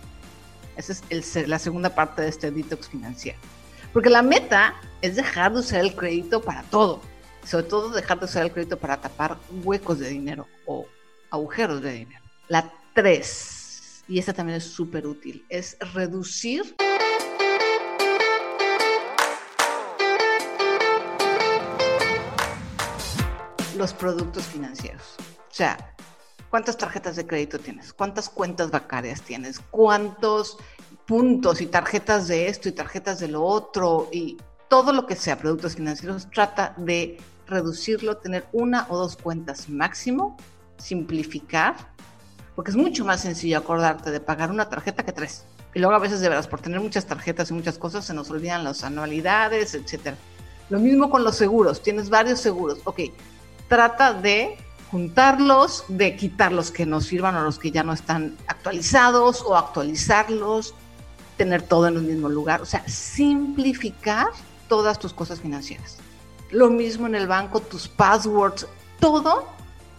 Esa 0.77 0.93
es 1.09 1.49
la 1.49 1.59
segunda 1.59 1.95
parte 1.95 2.21
de 2.21 2.29
este 2.29 2.51
detox 2.51 2.89
financiero. 2.89 3.39
Porque 3.95 4.11
la 4.11 4.21
meta 4.21 4.75
es 5.01 5.17
dejar 5.17 5.55
de 5.55 5.61
usar 5.61 5.81
el 5.81 5.97
crédito 5.97 6.43
para 6.43 6.63
todo. 6.65 7.01
Sobre 7.47 7.65
todo 7.65 7.89
dejar 7.89 8.19
de 8.19 8.27
usar 8.27 8.45
el 8.45 8.53
crédito 8.53 8.77
para 8.77 9.01
tapar 9.01 9.39
huecos 9.65 10.01
de 10.01 10.11
dinero 10.11 10.47
o 10.67 10.87
agujeros 11.31 11.81
de 11.81 11.93
dinero. 11.93 12.23
La 12.49 12.71
tres, 12.93 14.03
y 14.07 14.19
esta 14.19 14.35
también 14.35 14.59
es 14.59 14.65
súper 14.65 15.07
útil, 15.07 15.47
es 15.49 15.79
reducir 15.95 16.77
los 23.77 23.93
productos 23.93 24.45
financieros. 24.45 25.03
O 25.19 25.55
sea, 25.55 25.95
¿cuántas 26.51 26.77
tarjetas 26.77 27.17
de 27.17 27.27
crédito 27.27 27.59
tienes? 27.59 27.93
¿Cuántas 27.93 28.29
cuentas 28.29 28.71
bancarias 28.71 29.23
tienes? 29.23 29.61
¿Cuántos 29.71 30.59
puntos 31.07 31.61
y 31.61 31.67
tarjetas 31.67 32.29
de 32.29 32.49
esto 32.49 32.69
y 32.69 32.73
tarjetas 32.73 33.21
de 33.21 33.29
lo 33.29 33.43
otro? 33.45 34.09
Y 34.13 34.37
todo 34.69 34.93
lo 34.93 35.07
que 35.07 35.17
sea 35.17 35.39
productos 35.39 35.77
financieros, 35.77 36.29
trata 36.31 36.75
de 36.77 37.19
reducirlo, 37.47 38.17
tener 38.17 38.47
una 38.53 38.87
o 38.89 38.99
dos 38.99 39.17
cuentas 39.17 39.69
máximo, 39.69 40.37
simplificar, 40.79 41.77
porque 42.55 42.71
es 42.71 42.77
mucho 42.77 43.05
más 43.05 43.21
sencillo 43.21 43.59
acordarte 43.59 44.11
de 44.11 44.21
pagar 44.21 44.51
una 44.51 44.69
tarjeta 44.69 45.05
que 45.05 45.13
tres. 45.13 45.45
Y 45.75 45.79
luego 45.79 45.95
a 45.95 45.99
veces 45.99 46.21
de 46.21 46.29
veras, 46.29 46.49
por 46.49 46.61
tener 46.61 46.81
muchas 46.81 47.05
tarjetas 47.05 47.51
y 47.51 47.55
muchas 47.55 47.77
cosas, 47.77 48.05
se 48.05 48.15
nos 48.15 48.31
olvidan 48.31 48.65
las 48.65 48.83
anualidades, 48.83 49.75
etcétera. 49.75 50.17
Lo 50.71 50.81
mismo 50.81 51.11
con 51.11 51.23
los 51.23 51.37
seguros, 51.37 51.83
tienes 51.83 52.09
varios 52.09 52.41
seguros. 52.41 52.79
Ok, 52.85 53.01
trata 53.69 54.13
de 54.13 54.57
juntarlos, 54.91 55.85
de 55.89 56.17
quitar 56.17 56.53
los 56.53 56.71
que 56.71 56.87
no 56.87 57.01
sirvan 57.01 57.37
o 57.37 57.43
los 57.43 57.59
que 57.59 57.71
ya 57.71 57.83
no 57.83 57.93
están 57.93 58.37
actualizados 58.47 59.43
o 59.43 59.57
actualizarlos, 59.57 60.75
tener 61.37 61.63
todo 61.63 61.89
en 61.89 61.99
un 61.99 62.07
mismo 62.07 62.29
lugar, 62.29 62.63
o 62.63 62.67
sea, 62.67 62.87
simplificar 62.89 64.29
todas 64.69 64.99
tus 64.99 65.13
cosas 65.13 65.41
financieras. 65.41 65.99
Lo 66.51 66.71
mismo 66.71 67.07
en 67.07 67.15
el 67.15 67.27
banco, 67.27 67.61
tus 67.61 67.89
passwords, 67.89 68.67
todo. 69.01 69.49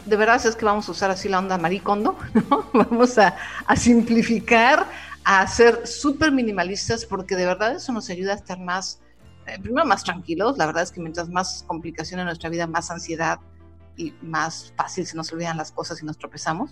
De 0.05 0.15
verdad 0.15 0.43
es 0.43 0.55
que 0.55 0.65
vamos 0.65 0.87
a 0.87 0.91
usar 0.91 1.11
así 1.11 1.27
la 1.27 1.39
onda 1.39 1.57
maricondo, 1.57 2.17
¿no? 2.49 2.69
Vamos 2.73 3.17
a, 3.17 3.35
a 3.65 3.75
simplificar, 3.75 4.87
a 5.23 5.45
ser 5.47 5.85
súper 5.85 6.31
minimalistas, 6.31 7.05
porque 7.05 7.35
de 7.35 7.45
verdad 7.45 7.75
eso 7.75 7.91
nos 7.91 8.09
ayuda 8.09 8.31
a 8.31 8.35
estar 8.35 8.59
más, 8.59 8.99
eh, 9.45 9.59
primero 9.61 9.85
más 9.85 10.03
tranquilos. 10.03 10.57
La 10.57 10.65
verdad 10.65 10.83
es 10.83 10.91
que 10.91 11.01
mientras 11.01 11.29
más 11.29 11.65
complicación 11.67 12.21
en 12.21 12.27
nuestra 12.27 12.49
vida, 12.49 12.65
más 12.67 12.89
ansiedad, 12.89 13.39
y 13.97 14.13
más 14.21 14.71
fácil 14.77 15.05
se 15.05 15.17
nos 15.17 15.31
olvidan 15.33 15.57
las 15.57 15.71
cosas 15.71 16.01
y 16.01 16.05
nos 16.05 16.17
tropezamos. 16.17 16.71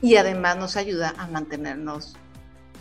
Y 0.00 0.16
además 0.16 0.56
nos 0.56 0.76
ayuda 0.76 1.14
a 1.16 1.26
mantenernos 1.28 2.16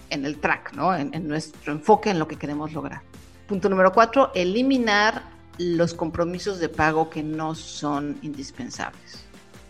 en 0.10 0.26
el 0.26 0.40
track, 0.40 0.74
¿no? 0.74 0.96
En, 0.96 1.14
en, 1.14 1.28
nuestro 1.28 1.72
enfoque 1.72 2.10
en 2.10 2.18
lo 2.18 2.28
que 2.28 2.38
queremos 2.38 2.74
lograr. 2.74 3.02
Punto 3.48 3.70
número 3.70 3.92
cuatro, 3.92 4.32
eliminar 4.34 5.24
los 5.58 5.94
compromisos 5.94 6.60
de 6.60 6.70
pago 6.70 7.10
que 7.10 7.22
no 7.22 7.54
son 7.54 8.18
indispensables. 8.22 9.26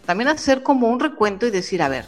También 0.05 0.29
hacer 0.29 0.63
como 0.63 0.87
un 0.87 0.99
recuento 0.99 1.45
y 1.45 1.51
decir, 1.51 1.81
a 1.81 1.89
ver, 1.89 2.05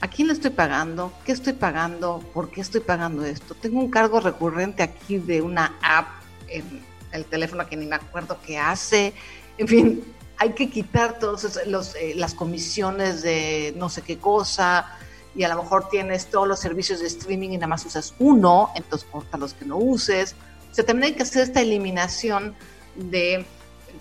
¿a 0.00 0.08
quién 0.08 0.28
le 0.28 0.34
estoy 0.34 0.50
pagando? 0.50 1.12
¿Qué 1.24 1.32
estoy 1.32 1.54
pagando? 1.54 2.20
¿Por 2.34 2.50
qué 2.50 2.60
estoy 2.60 2.80
pagando 2.80 3.24
esto? 3.24 3.54
Tengo 3.54 3.80
un 3.80 3.90
cargo 3.90 4.20
recurrente 4.20 4.82
aquí 4.82 5.18
de 5.18 5.42
una 5.42 5.76
app 5.82 6.08
en 6.48 6.82
el 7.12 7.24
teléfono 7.24 7.66
que 7.66 7.76
ni 7.76 7.86
me 7.86 7.96
acuerdo 7.96 8.38
qué 8.44 8.58
hace. 8.58 9.14
En 9.56 9.68
fin, 9.68 10.04
hay 10.38 10.52
que 10.52 10.70
quitar 10.70 11.18
todas 11.18 11.56
eh, 11.56 12.14
las 12.16 12.34
comisiones 12.34 13.22
de 13.22 13.74
no 13.76 13.88
sé 13.88 14.02
qué 14.02 14.18
cosa 14.18 14.86
y 15.34 15.42
a 15.42 15.48
lo 15.48 15.62
mejor 15.62 15.88
tienes 15.88 16.26
todos 16.26 16.48
los 16.48 16.58
servicios 16.60 17.00
de 17.00 17.06
streaming 17.06 17.50
y 17.50 17.56
nada 17.56 17.68
más 17.68 17.84
usas 17.84 18.14
uno, 18.18 18.70
entonces 18.74 19.08
corta 19.10 19.36
los 19.36 19.54
que 19.54 19.64
no 19.64 19.76
uses. 19.76 20.34
O 20.70 20.74
sea, 20.74 20.84
también 20.84 21.12
hay 21.12 21.16
que 21.16 21.22
hacer 21.22 21.42
esta 21.42 21.60
eliminación 21.60 22.54
de 22.96 23.46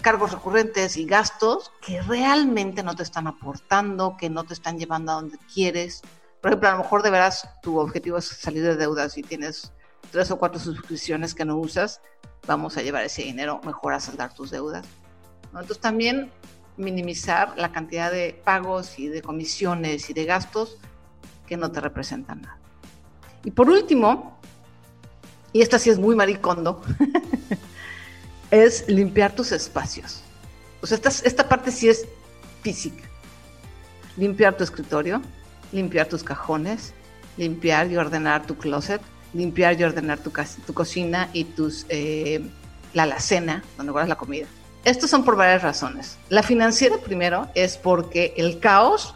cargos 0.02 0.32
recurrentes 0.32 0.98
y 0.98 1.06
gastos 1.06 1.72
que 1.82 2.02
realmente 2.02 2.84
no 2.84 2.96
te 2.96 3.04
están 3.04 3.28
aportando, 3.28 4.16
que 4.18 4.30
no 4.30 4.44
te 4.44 4.54
están 4.54 4.78
llevando 4.78 5.12
a 5.12 5.16
donde 5.16 5.38
quieres. 5.54 6.02
Por 6.42 6.52
ejemplo, 6.52 6.70
a 6.70 6.72
lo 6.74 6.78
mejor 6.80 7.04
de 7.04 7.10
veras 7.10 7.50
tu 7.62 7.80
objetivo 7.80 8.18
es 8.18 8.26
salir 8.26 8.64
de 8.64 8.76
deudas 8.76 9.18
y 9.18 9.24
tienes 9.24 9.72
tres 10.12 10.32
o 10.32 10.38
cuatro 10.38 10.60
suscripciones 10.60 11.34
que 11.34 11.46
no 11.46 11.58
usas, 11.58 12.02
vamos 12.46 12.78
a 12.78 12.82
llevar 12.82 13.04
ese 13.04 13.24
dinero 13.24 13.60
mejor 13.64 13.94
a 13.94 14.00
saldar 14.00 14.34
tus 14.34 14.52
deudas. 14.52 14.86
Entonces 15.54 15.80
también 15.80 16.32
minimizar 16.78 17.54
la 17.58 17.72
cantidad 17.72 18.12
de 18.12 18.40
pagos 18.44 19.00
y 19.00 19.08
de 19.08 19.22
comisiones 19.22 20.10
y 20.10 20.14
de 20.14 20.26
gastos 20.26 20.78
que 21.48 21.58
no 21.58 21.72
te 21.72 21.82
representan 21.82 22.42
nada. 22.42 22.58
Y 23.44 23.52
por 23.52 23.70
último, 23.70 24.40
y 25.54 25.62
esta 25.62 25.80
sí 25.80 25.90
es 25.90 25.98
muy 25.98 26.16
maricondo, 26.16 26.82
es 28.52 28.88
limpiar 28.88 29.34
tus 29.34 29.52
espacios. 29.52 30.22
O 30.82 30.88
sea, 30.88 30.96
esta, 30.96 31.10
esta 31.10 31.50
parte 31.50 31.72
sí 31.72 31.90
es 31.90 32.06
física. 32.62 33.04
Limpiar 34.16 34.56
tu 34.56 34.64
escritorio, 34.64 35.22
limpiar 35.72 36.08
tus 36.08 36.24
cajones, 36.24 36.94
limpiar 37.38 37.92
y 37.92 37.98
ordenar 37.98 38.46
tu 38.46 38.58
closet, 38.58 39.02
limpiar 39.34 39.80
y 39.80 39.84
ordenar 39.84 40.20
tu, 40.20 40.32
tu 40.66 40.74
cocina 40.74 41.30
y 41.34 41.46
tus, 41.46 41.86
eh, 41.90 42.46
la 42.94 43.04
alacena, 43.04 43.64
donde 43.78 43.92
guardas 43.92 44.10
la 44.10 44.18
comida 44.18 44.48
estos 44.88 45.10
son 45.10 45.26
por 45.26 45.36
varias 45.36 45.64
razones. 45.64 46.18
La 46.30 46.42
financiera 46.42 46.98
primero 46.98 47.50
es 47.56 47.76
porque 47.76 48.34
el 48.38 48.60
caos 48.60 49.16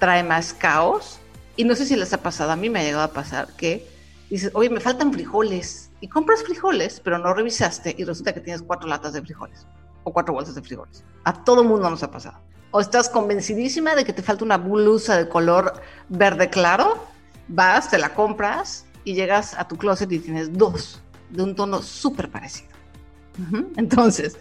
trae 0.00 0.24
más 0.24 0.52
caos. 0.52 1.20
Y 1.54 1.62
no 1.62 1.76
sé 1.76 1.86
si 1.86 1.94
les 1.94 2.12
ha 2.12 2.20
pasado, 2.20 2.50
a 2.50 2.56
mí 2.56 2.68
me 2.68 2.80
ha 2.80 2.82
llegado 2.82 3.04
a 3.04 3.12
pasar 3.12 3.46
que 3.56 3.88
dices, 4.28 4.50
oye, 4.54 4.70
me 4.70 4.80
faltan 4.80 5.12
frijoles. 5.12 5.90
Y 6.00 6.08
compras 6.08 6.42
frijoles, 6.42 6.98
pero 6.98 7.16
no 7.18 7.32
revisaste 7.32 7.94
y 7.96 8.02
resulta 8.02 8.32
que 8.32 8.40
tienes 8.40 8.60
cuatro 8.62 8.88
latas 8.88 9.12
de 9.12 9.22
frijoles 9.22 9.68
o 10.02 10.12
cuatro 10.12 10.34
bolsas 10.34 10.56
de 10.56 10.62
frijoles. 10.62 11.04
A 11.22 11.44
todo 11.44 11.62
mundo 11.62 11.88
nos 11.88 12.02
ha 12.02 12.10
pasado. 12.10 12.38
O 12.72 12.80
estás 12.80 13.08
convencidísima 13.08 13.94
de 13.94 14.04
que 14.04 14.12
te 14.12 14.22
falta 14.22 14.44
una 14.44 14.56
blusa 14.56 15.16
de 15.16 15.28
color 15.28 15.80
verde 16.08 16.50
claro, 16.50 17.06
vas, 17.46 17.88
te 17.88 17.98
la 17.98 18.14
compras 18.14 18.84
y 19.04 19.14
llegas 19.14 19.54
a 19.54 19.68
tu 19.68 19.76
closet 19.76 20.10
y 20.10 20.18
tienes 20.18 20.52
dos 20.52 21.00
de 21.30 21.44
un 21.44 21.54
tono 21.54 21.82
súper 21.82 22.28
parecido. 22.30 22.70
Entonces, 23.76 24.36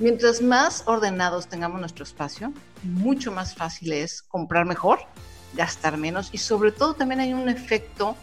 Mientras 0.00 0.40
más 0.40 0.84
ordenados 0.86 1.46
tengamos 1.46 1.78
nuestro 1.78 2.04
espacio, 2.04 2.54
mucho 2.82 3.30
más 3.32 3.54
fácil 3.54 3.92
es 3.92 4.22
comprar 4.22 4.64
mejor, 4.64 5.00
gastar 5.52 5.98
menos 5.98 6.30
y 6.32 6.38
sobre 6.38 6.72
todo 6.72 6.94
también 6.94 7.20
hay 7.20 7.34
un 7.34 7.50
efecto 7.50 8.16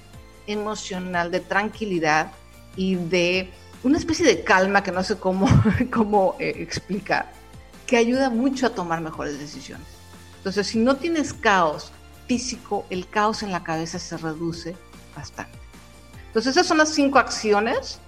emocional 0.47 1.29
de 1.29 1.39
tranquilidad 1.39 2.31
y 2.75 2.95
de 2.95 3.51
una 3.83 3.99
especie 3.99 4.25
de 4.25 4.43
calma 4.43 4.81
que 4.81 4.91
no 4.91 5.03
sé 5.03 5.17
cómo, 5.17 5.47
cómo 5.93 6.35
eh, 6.39 6.55
explicar, 6.57 7.31
que 7.85 7.97
ayuda 7.97 8.31
mucho 8.31 8.65
a 8.65 8.69
tomar 8.71 8.99
mejores 9.01 9.37
decisiones. 9.37 9.85
Entonces, 10.37 10.65
si 10.65 10.79
no 10.79 10.95
tienes 10.95 11.31
caos 11.31 11.91
físico, 12.27 12.87
el 12.89 13.07
caos 13.07 13.43
en 13.43 13.51
la 13.51 13.63
cabeza 13.63 13.99
se 13.99 14.17
reduce 14.17 14.75
bastante. 15.15 15.59
Entonces, 16.25 16.53
esas 16.53 16.65
son 16.65 16.79
las 16.79 16.89
cinco 16.89 17.19
acciones 17.19 17.99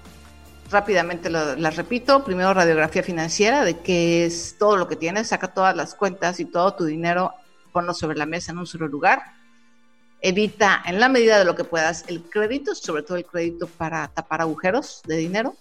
rápidamente 0.70 1.30
las 1.30 1.76
repito. 1.76 2.24
Primero, 2.24 2.54
radiografía 2.54 3.04
financiera 3.04 3.64
de 3.64 3.80
qué 3.80 4.26
es 4.26 4.56
todo 4.58 4.78
lo 4.78 4.88
que 4.88 4.96
tienes. 4.96 5.28
Saca 5.28 5.54
todas 5.54 5.76
las 5.76 5.96
cuentas 5.96 6.40
y 6.40 6.46
todo 6.46 6.74
tu 6.76 6.86
dinero, 6.86 7.34
ponlo 7.72 7.94
sobre 7.94 8.18
la 8.18 8.26
mesa 8.26 8.52
en 8.52 8.60
un 8.60 8.68
solo 8.68 8.88
lugar. 8.88 9.22
Evita 10.22 10.82
en 10.86 11.00
la 11.00 11.08
medida 11.10 11.40
de 11.40 11.46
lo 11.46 11.56
que 11.56 11.64
puedas 11.64 12.06
el 12.08 12.24
crédito, 12.24 12.76
sobre 12.76 13.04
todo 13.04 13.18
el 13.18 13.26
crédito 13.26 13.68
para 13.68 14.08
tapar 14.10 14.42
agujeros 14.42 15.02
de 15.06 15.18
dinero. 15.18 15.56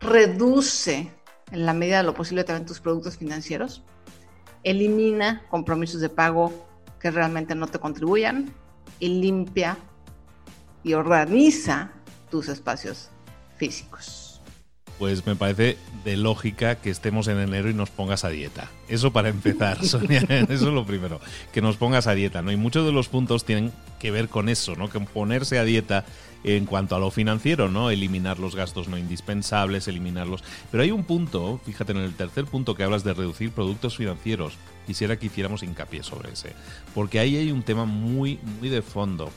Reduce 0.00 1.12
en 1.50 1.66
la 1.66 1.72
medida 1.72 1.98
de 1.98 2.04
lo 2.04 2.14
posible 2.14 2.44
también 2.44 2.66
tus 2.66 2.80
productos 2.80 3.16
financieros. 3.16 3.82
Elimina 4.62 5.42
compromisos 5.50 6.00
de 6.00 6.08
pago 6.08 6.52
que 7.00 7.10
realmente 7.10 7.54
no 7.54 7.66
te 7.66 7.80
contribuyan 7.80 8.54
y 9.00 9.08
limpia 9.08 9.76
y 10.84 10.94
organiza 10.94 11.90
tus 12.30 12.48
espacios 12.48 13.10
físicos. 13.56 14.40
Pues 14.98 15.26
me 15.26 15.34
parece 15.34 15.78
de 16.04 16.16
lógica 16.16 16.76
que 16.76 16.90
estemos 16.90 17.26
en 17.26 17.38
enero 17.38 17.68
y 17.68 17.74
nos 17.74 17.90
pongas 17.90 18.24
a 18.24 18.28
dieta. 18.28 18.70
Eso 18.88 19.12
para 19.12 19.30
empezar, 19.30 19.84
Sonia, 19.84 20.20
eso 20.20 20.52
es 20.52 20.62
lo 20.62 20.86
primero, 20.86 21.20
que 21.52 21.62
nos 21.62 21.76
pongas 21.76 22.06
a 22.06 22.14
dieta, 22.14 22.42
¿no? 22.42 22.52
Y 22.52 22.56
muchos 22.56 22.86
de 22.86 22.92
los 22.92 23.08
puntos 23.08 23.44
tienen 23.44 23.72
que 23.98 24.10
ver 24.10 24.28
con 24.28 24.48
eso, 24.48 24.76
¿no? 24.76 24.88
Que 24.88 25.00
ponerse 25.00 25.58
a 25.58 25.64
dieta 25.64 26.04
en 26.44 26.66
cuanto 26.66 26.96
a 26.96 26.98
lo 26.98 27.10
financiero, 27.10 27.68
¿no? 27.68 27.90
Eliminar 27.90 28.38
los 28.38 28.54
gastos 28.54 28.88
no 28.88 28.98
indispensables, 28.98 29.88
eliminarlos. 29.88 30.42
Pero 30.70 30.82
hay 30.82 30.90
un 30.90 31.04
punto, 31.04 31.60
fíjate 31.64 31.92
en 31.92 31.98
el 31.98 32.14
tercer 32.14 32.44
punto 32.46 32.74
que 32.74 32.82
hablas 32.82 33.04
de 33.04 33.14
reducir 33.14 33.52
productos 33.52 33.96
financieros. 33.96 34.54
Quisiera 34.86 35.18
que 35.18 35.26
hiciéramos 35.26 35.62
hincapié 35.62 36.02
sobre 36.02 36.32
ese. 36.32 36.52
Porque 36.94 37.20
ahí 37.20 37.36
hay 37.36 37.52
un 37.52 37.62
tema 37.62 37.84
muy, 37.84 38.38
muy 38.60 38.68
de 38.68 38.82
fondo 38.82 39.30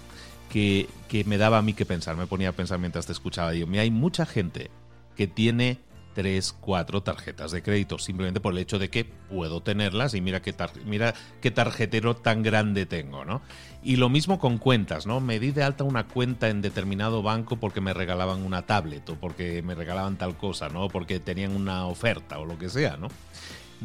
que, 0.55 1.23
me 1.25 1.37
daba 1.37 1.57
a 1.57 1.61
mí 1.61 1.73
que 1.73 1.85
pensar, 1.85 2.15
me 2.15 2.27
ponía 2.27 2.49
a 2.49 2.51
pensar 2.53 2.79
mientras 2.79 3.05
te 3.05 3.11
escuchaba. 3.11 3.53
Yo, 3.53 3.67
hay 3.77 3.91
mucha 3.91 4.25
gente 4.25 4.71
que 5.17 5.27
tiene 5.27 5.79
tres, 6.13 6.53
cuatro 6.53 7.03
tarjetas 7.03 7.51
de 7.51 7.61
crédito, 7.61 7.99
simplemente 7.99 8.39
por 8.39 8.53
el 8.53 8.59
hecho 8.59 8.79
de 8.79 8.89
que 8.89 9.03
puedo 9.03 9.61
tenerlas 9.61 10.13
y 10.13 10.21
mira 10.21 10.41
qué, 10.41 10.55
mira 10.85 11.13
qué 11.41 11.51
tarjetero 11.51 12.15
tan 12.15 12.41
grande 12.41 12.85
tengo, 12.85 13.25
¿no? 13.25 13.41
Y 13.83 13.97
lo 13.97 14.07
mismo 14.07 14.39
con 14.39 14.57
cuentas, 14.57 15.05
¿no? 15.05 15.19
Me 15.19 15.41
di 15.41 15.51
de 15.51 15.61
alta 15.61 15.83
una 15.83 16.07
cuenta 16.07 16.47
en 16.47 16.61
determinado 16.61 17.21
banco 17.21 17.57
porque 17.57 17.81
me 17.81 17.93
regalaban 17.93 18.41
una 18.41 18.61
tablet 18.61 19.09
o 19.09 19.15
porque 19.15 19.61
me 19.61 19.75
regalaban 19.75 20.17
tal 20.17 20.37
cosa, 20.37 20.69
¿no? 20.69 20.87
Porque 20.87 21.19
tenían 21.19 21.53
una 21.53 21.85
oferta 21.85 22.39
o 22.39 22.45
lo 22.45 22.57
que 22.57 22.69
sea, 22.69 22.95
¿no? 22.95 23.09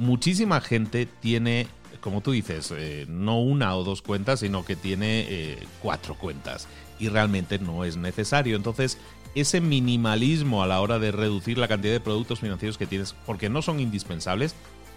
Muchísima 0.00 0.62
gente 0.62 1.04
tiene, 1.04 1.66
como 2.00 2.23
tú 2.23 2.30
dices, 2.30 2.73
eh, 2.75 3.04
no 3.07 3.38
una 3.38 3.76
o 3.76 3.85
dos 3.85 4.00
cuentas, 4.00 4.40
sino 4.40 4.64
que 4.64 4.75
tiene 4.75 5.26
eh, 5.28 5.59
cuatro 5.83 6.14
cuentas 6.14 6.69
y 6.99 7.11
realmente 7.11 7.59
no 7.59 7.85
es 7.85 7.99
necesario. 7.99 8.57
Entonces, 8.57 8.97
ese 9.35 9.61
minimalismo 9.61 10.62
a 10.62 10.66
la 10.66 10.80
hora 10.80 10.99
de 10.99 11.12
reducir 11.12 11.59
la 11.59 11.69
cantidad 11.69 11.92
de 11.92 12.00
productos 12.00 12.40
financieros 12.40 12.78
que 12.78 12.87
tienes, 12.87 13.14
porque 13.26 13.50
no 13.50 13.61
son 13.61 13.78
indispensables, 13.78 14.54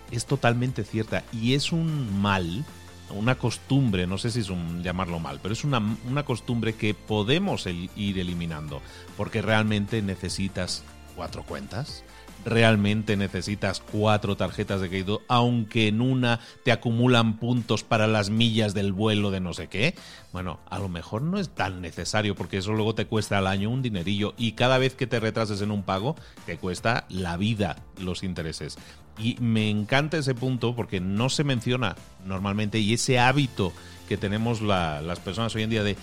es 0.10 0.26
totalmente 0.26 0.86
cierta 0.86 1.26
y 1.34 1.54
es 1.54 1.74
un 1.74 2.22
mal, 2.22 2.64
una 3.10 3.36
costumbre, 3.36 4.08
no 4.08 4.18
sé 4.18 4.32
si 4.32 4.40
es 4.40 4.50
un 4.50 4.84
llamarlo 4.84 5.20
mal, 5.20 5.42
pero 5.44 5.52
es 5.52 5.66
una, 5.66 5.82
una 6.10 6.24
costumbre 6.24 6.76
que 6.76 6.94
podemos 6.94 7.68
ir 7.68 8.20
eliminando, 8.20 8.82
porque 9.18 9.42
realmente 9.42 10.02
necesitas 10.02 10.86
cuatro 11.18 11.44
cuentas, 11.44 12.06
realmente 12.46 13.18
necesitas 13.18 13.80
cuatro 13.80 14.36
tarjetas 14.38 14.82
de 14.82 14.90
crédito, 14.90 15.22
aunque 15.28 15.88
en 15.88 16.02
una 16.02 16.40
te 16.64 16.72
acumulan 16.72 17.38
puntos 17.38 17.84
para 17.84 18.08
las 18.08 18.30
millas 18.30 18.74
del 18.74 18.94
vuelo 18.94 19.32
de 19.32 19.40
no 19.40 19.54
sé 19.54 19.68
qué. 19.68 19.96
Bueno, 20.32 20.60
a 20.70 20.80
lo 20.80 20.90
mejor 20.90 21.22
no 21.22 21.40
es 21.40 21.50
tan 21.50 21.82
necesario 21.82 22.36
porque 22.36 22.58
eso 22.58 22.74
luego 22.74 22.96
te 22.96 23.06
cuesta 23.06 23.38
al 23.38 23.48
año 23.48 23.70
un 23.70 23.82
dinerillo 23.82 24.34
y 24.38 24.54
cada 24.54 24.78
vez 24.78 24.96
que 24.96 25.08
te 25.08 25.20
retrases 25.20 25.62
en 25.62 25.72
un 25.72 25.84
pago 25.84 26.16
te 26.46 26.58
cuesta 26.58 27.06
la 27.10 27.38
vida 27.38 27.78
los 28.00 28.24
intereses. 28.24 28.78
Y 29.18 29.38
me 29.40 29.70
encanta 29.70 30.18
ese 30.18 30.34
punto 30.34 30.76
porque 30.76 31.00
no 31.00 31.30
se 31.30 31.44
menciona 31.44 31.96
normalmente 32.26 32.80
y 32.80 32.94
ese 32.94 33.20
hábito 33.20 33.72
que 34.08 34.18
tenemos 34.18 34.62
las 34.62 35.20
personas 35.20 35.56
hoy 35.56 35.64
en 35.64 35.70
día 35.70 35.84
de 35.84 35.96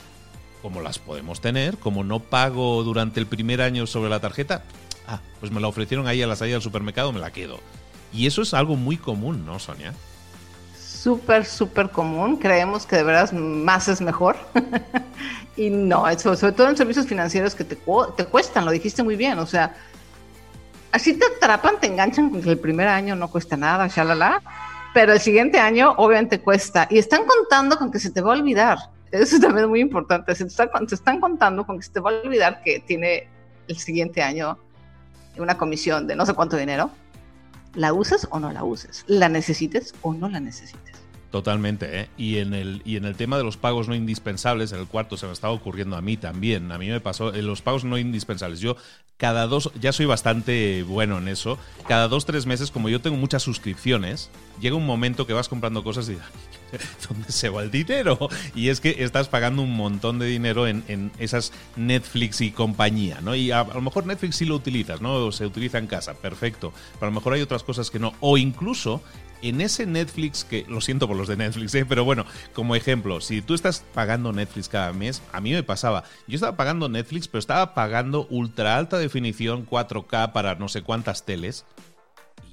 cómo 0.62 0.80
las 0.80 0.99
podemos 0.99 1.40
tener, 1.40 1.78
como 1.78 2.04
no 2.04 2.20
pago 2.20 2.82
durante 2.85 3.20
el 3.20 3.26
primer 3.26 3.62
año 3.62 3.87
sobre 3.87 4.11
la 4.11 4.20
tarjeta, 4.20 4.62
ah, 5.07 5.21
pues 5.40 5.52
me 5.52 5.61
la 5.61 5.69
ofrecieron 5.69 6.07
ahí 6.07 6.23
a 6.23 6.26
la 6.26 6.37
salida 6.37 6.54
del 6.54 6.62
supermercado, 6.62 7.12
me 7.12 7.21
la 7.21 7.30
quedo. 7.30 7.59
Y 8.12 8.26
eso 8.26 8.42
es 8.42 8.54
algo 8.54 8.76
muy 8.76 8.97
común, 8.97 9.47
¿no, 9.47 9.59
Sonia? 9.59 9.95
Súper, 10.76 11.47
súper 11.47 11.90
común. 11.90 12.37
Creemos 12.37 12.85
que 12.85 12.97
de 12.97 13.04
verdad 13.04 13.33
más 13.33 13.88
es 13.88 14.00
mejor. 14.00 14.37
y 15.57 15.71
no, 15.71 16.09
eso, 16.09 16.37
sobre 16.37 16.52
todo 16.52 16.69
en 16.69 16.76
servicios 16.76 17.07
financieros 17.07 17.54
que 17.54 17.64
te, 17.64 17.76
cuestan, 17.76 18.64
lo 18.64 18.71
dijiste 18.71 19.02
muy 19.02 19.16
bien. 19.16 19.38
O 19.38 19.47
sea, 19.47 19.75
así 20.92 21.14
te 21.14 21.25
atrapan, 21.25 21.80
te 21.80 21.87
enganchan 21.87 22.30
con 22.30 22.42
que 22.42 22.50
el 22.50 22.59
primer 22.59 22.88
año 22.88 23.16
no 23.16 23.30
cuesta 23.30 23.57
nada, 23.57 23.87
shalala, 23.88 24.42
pero 24.92 25.12
el 25.12 25.21
siguiente 25.21 25.59
año 25.59 25.95
obviamente 25.97 26.40
cuesta. 26.40 26.87
Y 26.90 26.99
están 26.99 27.25
contando 27.25 27.78
con 27.78 27.90
que 27.90 27.99
se 27.99 28.11
te 28.11 28.21
va 28.21 28.35
a 28.35 28.38
olvidar. 28.38 28.78
Eso 29.11 29.40
también 29.40 29.64
es 29.64 29.71
muy 29.71 29.80
importante. 29.80 30.35
Se 30.35 30.45
te, 30.45 30.95
están 30.95 31.21
contando 31.21 31.64
con 31.64 31.78
que 31.78 31.85
se 31.85 31.92
te 31.92 32.00
va 32.00 32.11
a 32.11 32.14
olvidar 32.14 32.62
que 32.62 32.80
tiene 32.80 33.28
el 33.69 33.78
siguiente 33.78 34.23
año 34.23 34.59
una 35.39 35.57
comisión 35.57 36.07
de 36.07 36.17
no 36.17 36.27
sé 36.27 36.35
cuánto 36.35 36.57
dinero, 36.57 36.91
la 37.75 37.93
uses 37.93 38.27
o 38.31 38.41
no 38.41 38.53
la 38.53 38.65
uses, 38.65 39.05
la 39.07 39.29
necesites 39.29 39.95
o 40.03 40.15
no 40.15 40.29
la 40.29 40.41
necesites. 40.41 40.89
Totalmente, 41.31 42.01
¿eh? 42.01 42.09
Y 42.17 42.39
en, 42.39 42.55
el, 42.55 42.83
y 42.85 42.97
en 42.97 43.05
el 43.05 43.15
tema 43.15 43.39
de 43.39 43.45
los 43.45 43.57
pagos 43.57 43.87
no 43.87 43.95
indispensables, 43.95 44.73
en 44.73 44.81
el 44.81 44.87
cuarto 44.87 45.17
se 45.17 45.27
me 45.27 45.33
estaba 45.33 45.53
ocurriendo 45.53 45.97
a 45.97 46.03
mí 46.03 46.16
también. 46.16 46.73
A 46.73 46.79
mí 46.79 46.88
me 46.88 47.01
pasó, 47.01 47.33
en 47.33 47.47
los 47.47 47.62
pagos 47.62 47.85
no 47.85 47.99
indispensables. 47.99 48.59
Yo 48.59 48.77
cada 49.16 49.47
dos, 49.47 49.71
ya 49.79 49.93
soy 49.93 50.07
bastante 50.07 50.83
bueno 50.83 51.19
en 51.19 51.29
eso, 51.29 51.59
cada 51.87 52.09
dos, 52.09 52.25
tres 52.25 52.47
meses, 52.47 52.71
como 52.71 52.88
yo 52.88 53.03
tengo 53.03 53.19
muchas 53.19 53.43
suscripciones, 53.43 54.31
llega 54.61 54.75
un 54.75 54.87
momento 54.87 55.27
que 55.27 55.35
vas 55.35 55.49
comprando 55.49 55.85
cosas 55.85 56.09
y 56.09 56.16
¿dónde 57.09 57.31
se 57.31 57.51
va 57.51 57.62
el 57.62 57.71
dinero? 57.71 58.19
Y 58.55 58.71
es 58.71 58.81
que 58.81 59.05
estás 59.05 59.29
pagando 59.29 59.61
un 59.61 59.77
montón 59.77 60.19
de 60.19 60.27
dinero 60.27 60.66
en, 60.66 61.12
esas 61.19 61.53
Netflix 61.77 62.40
y 62.40 62.51
compañía, 62.51 63.21
¿no? 63.21 63.35
Y 63.35 63.53
a, 63.53 63.64
lo 63.64 63.83
mejor 63.83 64.07
Netflix 64.07 64.37
sí 64.37 64.47
lo 64.47 64.57
utilizas, 64.57 65.01
¿no? 65.01 65.27
O 65.27 65.33
se 65.33 65.47
utiliza 65.47 65.77
en 65.77 65.87
casa, 65.87 66.14
perfecto. 66.14 66.73
Pero 66.95 67.07
a 67.07 67.11
lo 67.11 67.14
mejor 67.14 67.35
hay 67.35 67.43
otras 67.43 67.62
cosas 67.62 67.90
que 67.90 67.99
no. 67.99 68.14
O 68.21 68.38
incluso 68.38 69.03
en 69.42 69.61
ese 69.61 69.87
Netflix 69.87 70.44
que, 70.44 70.64
lo 70.68 70.81
siento 70.81 71.07
por 71.09 71.16
los 71.16 71.29
de 71.29 71.37
Netflix, 71.37 71.74
¿eh? 71.74 71.87
pero 71.87 72.05
bueno, 72.05 72.24
como 72.53 72.74
ejemplo, 72.76 73.20
si 73.20 73.42
tú 73.42 73.55
estás 73.55 73.85
pagando 73.94 74.33
Netflix 74.33 74.68
cada 74.68 74.92
mes, 74.92 75.22
a 75.33 75.40
mí 75.40 75.53
me 75.53 75.62
pasaba, 75.62 76.05
yo 76.26 76.35
estaba 76.35 76.57
pagando 76.57 76.88
Netflix, 76.88 77.29
pero 77.29 77.38
estaba 77.38 77.74
pagando 77.74 78.26
ultra 78.31 78.76
alta 78.76 78.98
definición 78.98 79.66
4K 79.66 80.33
para 80.33 80.55
no 80.57 80.68
sé 80.68 80.83
cuántas 80.83 81.24
teles, 81.24 81.64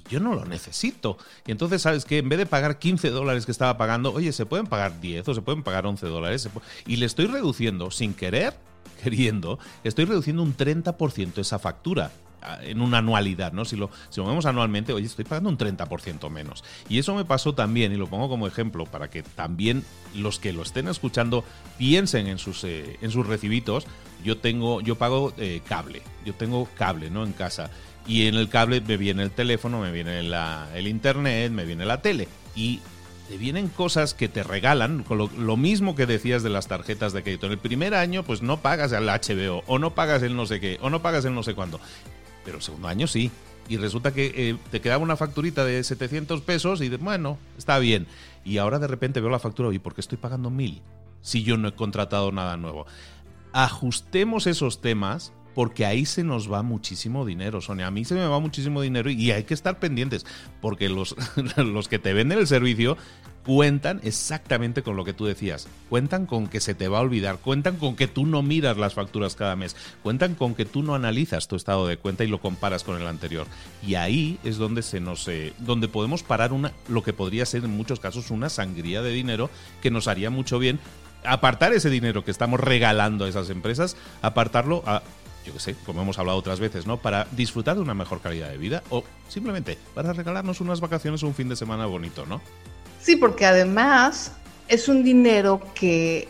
yo 0.08 0.20
no 0.20 0.34
lo 0.34 0.44
necesito. 0.46 1.18
Y 1.46 1.50
entonces, 1.50 1.82
¿sabes 1.82 2.04
qué? 2.04 2.18
En 2.18 2.28
vez 2.28 2.38
de 2.38 2.46
pagar 2.46 2.78
15 2.78 3.10
dólares 3.10 3.44
que 3.44 3.52
estaba 3.52 3.76
pagando, 3.76 4.12
oye, 4.12 4.32
se 4.32 4.46
pueden 4.46 4.66
pagar 4.66 5.00
10 5.00 5.28
o 5.28 5.34
se 5.34 5.42
pueden 5.42 5.62
pagar 5.62 5.86
11 5.86 6.06
dólares. 6.06 6.48
Y 6.86 6.96
le 6.96 7.06
estoy 7.06 7.26
reduciendo, 7.26 7.90
sin 7.90 8.14
querer, 8.14 8.54
queriendo, 9.02 9.58
estoy 9.84 10.06
reduciendo 10.06 10.42
un 10.42 10.56
30% 10.56 11.38
esa 11.38 11.58
factura 11.58 12.10
en 12.62 12.80
una 12.80 12.98
anualidad, 12.98 13.52
¿no? 13.52 13.64
Si 13.64 13.76
lo, 13.76 13.90
si 14.10 14.20
lo 14.20 14.26
vemos 14.26 14.46
anualmente, 14.46 14.92
oye, 14.92 15.06
estoy 15.06 15.24
pagando 15.24 15.50
un 15.50 15.58
30% 15.58 16.30
menos. 16.30 16.64
Y 16.88 16.98
eso 16.98 17.14
me 17.14 17.24
pasó 17.24 17.54
también, 17.54 17.92
y 17.92 17.96
lo 17.96 18.06
pongo 18.06 18.28
como 18.28 18.46
ejemplo, 18.46 18.84
para 18.86 19.08
que 19.10 19.22
también 19.22 19.84
los 20.14 20.38
que 20.38 20.52
lo 20.52 20.62
estén 20.62 20.88
escuchando 20.88 21.44
piensen 21.78 22.26
en 22.26 22.38
sus, 22.38 22.64
eh, 22.64 22.98
en 23.00 23.10
sus 23.10 23.26
recibitos. 23.26 23.86
Yo 24.24 24.38
tengo, 24.38 24.80
yo 24.80 24.96
pago 24.96 25.32
eh, 25.38 25.60
cable, 25.66 26.02
yo 26.24 26.34
tengo 26.34 26.68
cable, 26.76 27.10
¿no? 27.10 27.24
En 27.24 27.32
casa. 27.32 27.70
Y 28.06 28.26
en 28.26 28.34
el 28.34 28.48
cable 28.48 28.80
me 28.80 28.96
viene 28.96 29.22
el 29.22 29.30
teléfono, 29.30 29.80
me 29.80 29.92
viene 29.92 30.20
el 30.20 30.86
internet, 30.88 31.52
me 31.52 31.64
viene 31.64 31.84
la 31.84 32.00
tele. 32.00 32.26
Y 32.56 32.80
te 33.28 33.36
vienen 33.36 33.68
cosas 33.68 34.14
que 34.14 34.28
te 34.28 34.42
regalan, 34.42 35.02
con 35.02 35.18
lo, 35.18 35.56
mismo 35.56 35.94
que 35.94 36.06
decías 36.06 36.42
de 36.42 36.48
las 36.48 36.66
tarjetas 36.66 37.12
de 37.12 37.22
crédito. 37.22 37.46
En 37.46 37.52
el 37.52 37.58
primer 37.58 37.94
año, 37.94 38.22
pues 38.22 38.40
no 38.40 38.60
pagas 38.60 38.92
el 38.92 39.06
HBO, 39.06 39.62
o 39.66 39.78
no 39.78 39.94
pagas 39.94 40.22
el 40.22 40.34
no 40.34 40.46
sé 40.46 40.60
qué, 40.60 40.78
o 40.80 40.88
no 40.88 41.02
pagas 41.02 41.26
el 41.26 41.34
no 41.34 41.42
sé 41.42 41.54
cuándo. 41.54 41.78
Pero 42.44 42.60
segundo 42.60 42.88
año 42.88 43.06
sí. 43.06 43.30
Y 43.68 43.76
resulta 43.76 44.14
que 44.14 44.32
eh, 44.34 44.56
te 44.70 44.80
quedaba 44.80 45.02
una 45.02 45.16
facturita 45.16 45.64
de 45.64 45.84
700 45.84 46.40
pesos 46.40 46.80
y 46.80 46.88
de, 46.88 46.96
bueno, 46.96 47.38
está 47.58 47.78
bien. 47.78 48.06
Y 48.44 48.58
ahora 48.58 48.78
de 48.78 48.86
repente 48.86 49.20
veo 49.20 49.28
la 49.28 49.38
factura, 49.38 49.72
y 49.74 49.78
¿por 49.78 49.94
qué 49.94 50.00
estoy 50.00 50.16
pagando 50.16 50.48
mil? 50.48 50.80
Si 51.20 51.42
yo 51.42 51.58
no 51.58 51.68
he 51.68 51.74
contratado 51.74 52.32
nada 52.32 52.56
nuevo. 52.56 52.86
Ajustemos 53.52 54.46
esos 54.46 54.80
temas 54.80 55.32
porque 55.54 55.84
ahí 55.84 56.06
se 56.06 56.22
nos 56.22 56.50
va 56.50 56.62
muchísimo 56.62 57.26
dinero, 57.26 57.60
Sonia. 57.60 57.88
A 57.88 57.90
mí 57.90 58.04
se 58.04 58.14
me 58.14 58.24
va 58.26 58.38
muchísimo 58.38 58.80
dinero 58.80 59.10
y 59.10 59.32
hay 59.32 59.42
que 59.42 59.54
estar 59.54 59.80
pendientes, 59.80 60.24
porque 60.60 60.88
los, 60.88 61.16
los 61.56 61.88
que 61.88 61.98
te 61.98 62.12
venden 62.12 62.38
el 62.38 62.46
servicio 62.46 62.96
cuentan 63.48 63.98
exactamente 64.04 64.82
con 64.82 64.94
lo 64.96 65.06
que 65.06 65.14
tú 65.14 65.24
decías. 65.24 65.68
Cuentan 65.88 66.26
con 66.26 66.48
que 66.48 66.60
se 66.60 66.74
te 66.74 66.86
va 66.86 66.98
a 66.98 67.00
olvidar, 67.00 67.38
cuentan 67.38 67.76
con 67.76 67.96
que 67.96 68.06
tú 68.06 68.26
no 68.26 68.42
miras 68.42 68.76
las 68.76 68.92
facturas 68.92 69.36
cada 69.36 69.56
mes, 69.56 69.74
cuentan 70.02 70.34
con 70.34 70.54
que 70.54 70.66
tú 70.66 70.82
no 70.82 70.94
analizas 70.94 71.48
tu 71.48 71.56
estado 71.56 71.86
de 71.86 71.96
cuenta 71.96 72.24
y 72.24 72.26
lo 72.26 72.42
comparas 72.42 72.84
con 72.84 73.00
el 73.00 73.06
anterior. 73.06 73.46
Y 73.86 73.94
ahí 73.94 74.38
es 74.44 74.58
donde 74.58 74.82
se 74.82 75.00
nos 75.00 75.26
eh, 75.28 75.54
donde 75.60 75.88
podemos 75.88 76.22
parar 76.22 76.52
una 76.52 76.74
lo 76.88 77.02
que 77.02 77.14
podría 77.14 77.46
ser 77.46 77.64
en 77.64 77.74
muchos 77.74 78.00
casos 78.00 78.30
una 78.30 78.50
sangría 78.50 79.00
de 79.00 79.12
dinero 79.12 79.48
que 79.80 79.90
nos 79.90 80.08
haría 80.08 80.28
mucho 80.28 80.58
bien 80.58 80.78
apartar 81.24 81.72
ese 81.72 81.88
dinero 81.88 82.26
que 82.26 82.30
estamos 82.30 82.60
regalando 82.60 83.24
a 83.24 83.30
esas 83.30 83.48
empresas, 83.48 83.96
apartarlo 84.20 84.82
a 84.84 85.02
yo 85.46 85.54
qué 85.54 85.60
sé, 85.60 85.74
como 85.86 86.02
hemos 86.02 86.18
hablado 86.18 86.36
otras 86.36 86.60
veces, 86.60 86.86
¿no? 86.86 86.98
Para 86.98 87.26
disfrutar 87.32 87.76
de 87.76 87.80
una 87.80 87.94
mejor 87.94 88.20
calidad 88.20 88.50
de 88.50 88.58
vida 88.58 88.82
o 88.90 89.04
simplemente 89.28 89.78
para 89.94 90.12
regalarnos 90.12 90.60
unas 90.60 90.80
vacaciones 90.80 91.22
o 91.22 91.26
un 91.26 91.34
fin 91.34 91.48
de 91.48 91.56
semana 91.56 91.86
bonito, 91.86 92.26
¿no? 92.26 92.42
Sí, 93.00 93.16
porque 93.16 93.46
además 93.46 94.32
es 94.68 94.88
un 94.88 95.02
dinero 95.02 95.60
que 95.74 96.28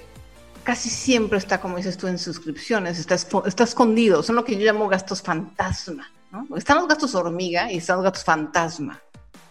casi 0.68 0.90
siempre 0.90 1.38
está, 1.38 1.60
como 1.60 1.76
dices 1.78 1.96
tú, 1.96 2.06
en 2.08 2.18
suscripciones, 2.18 2.98
está, 2.98 3.64
escondido, 3.64 4.22
son 4.22 4.36
lo 4.36 4.44
que 4.44 4.54
yo 4.56 4.64
llamo 4.64 4.88
gastos 4.88 5.22
fantasma. 5.22 6.10
Están 6.56 6.76
los 6.76 6.88
gastos 6.88 7.14
hormiga 7.14 7.72
y 7.72 7.78
están 7.78 7.96
los 7.96 8.04
gastos 8.04 8.24
fantasma. 8.24 9.00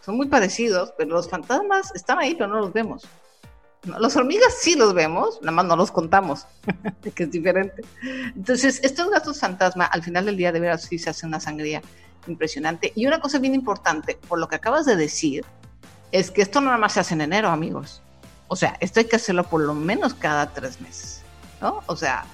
Son 0.06 0.16
muy 0.16 0.28
parecidos, 0.28 0.94
pero 0.98 1.10
los 1.10 1.28
fantasmas 1.28 1.92
están 1.96 2.20
ahí, 2.20 2.36
pero 2.36 2.48
no 2.48 2.60
los 2.60 2.72
vemos. 2.72 3.08
Los 4.00 4.16
hormigas 4.16 4.56
sí 4.60 4.76
los 4.76 4.94
vemos, 4.94 5.40
nada 5.42 5.54
más 5.54 5.66
no 5.66 5.76
los 5.76 5.92
contamos, 5.92 6.46
que 7.16 7.24
es 7.24 7.32
diferente. 7.32 7.84
Entonces, 8.36 8.80
estos 8.84 9.10
gastos 9.10 9.40
fantasma, 9.40 9.86
al 9.86 10.04
final 10.04 10.26
del 10.26 10.38
día, 10.38 10.52
de 10.52 10.60
veras 10.60 10.84
sí 10.84 11.00
se 11.00 11.10
hace 11.10 11.26
una 11.26 11.40
sangría 11.40 11.82
impresionante. 12.28 12.92
Y 12.96 13.08
una 13.08 13.20
cosa 13.20 13.40
bien 13.40 13.56
importante, 13.56 14.20
por 14.28 14.40
lo 14.40 14.48
que 14.48 14.56
acabas 14.56 14.86
de 14.86 14.96
decir, 14.96 15.44
es 16.12 16.32
que 16.32 16.42
esto 16.42 16.60
no 16.62 16.68
nada 16.68 16.78
más 16.78 16.94
se 16.94 17.00
hace 17.00 17.14
en 17.14 17.22
enero, 17.22 17.50
amigos. 17.50 18.02
O 18.48 18.56
sea, 18.56 18.78
esto 18.80 19.00
hay 19.00 19.06
que 19.06 19.18
hacerlo 19.18 19.44
por 19.44 19.62
lo 19.62 19.74
menos 19.74 20.14
cada 20.14 20.54
tres 20.54 20.80
meses. 20.80 21.22
¿no? 21.62 21.82
O 21.88 21.96
sea, 21.96 22.26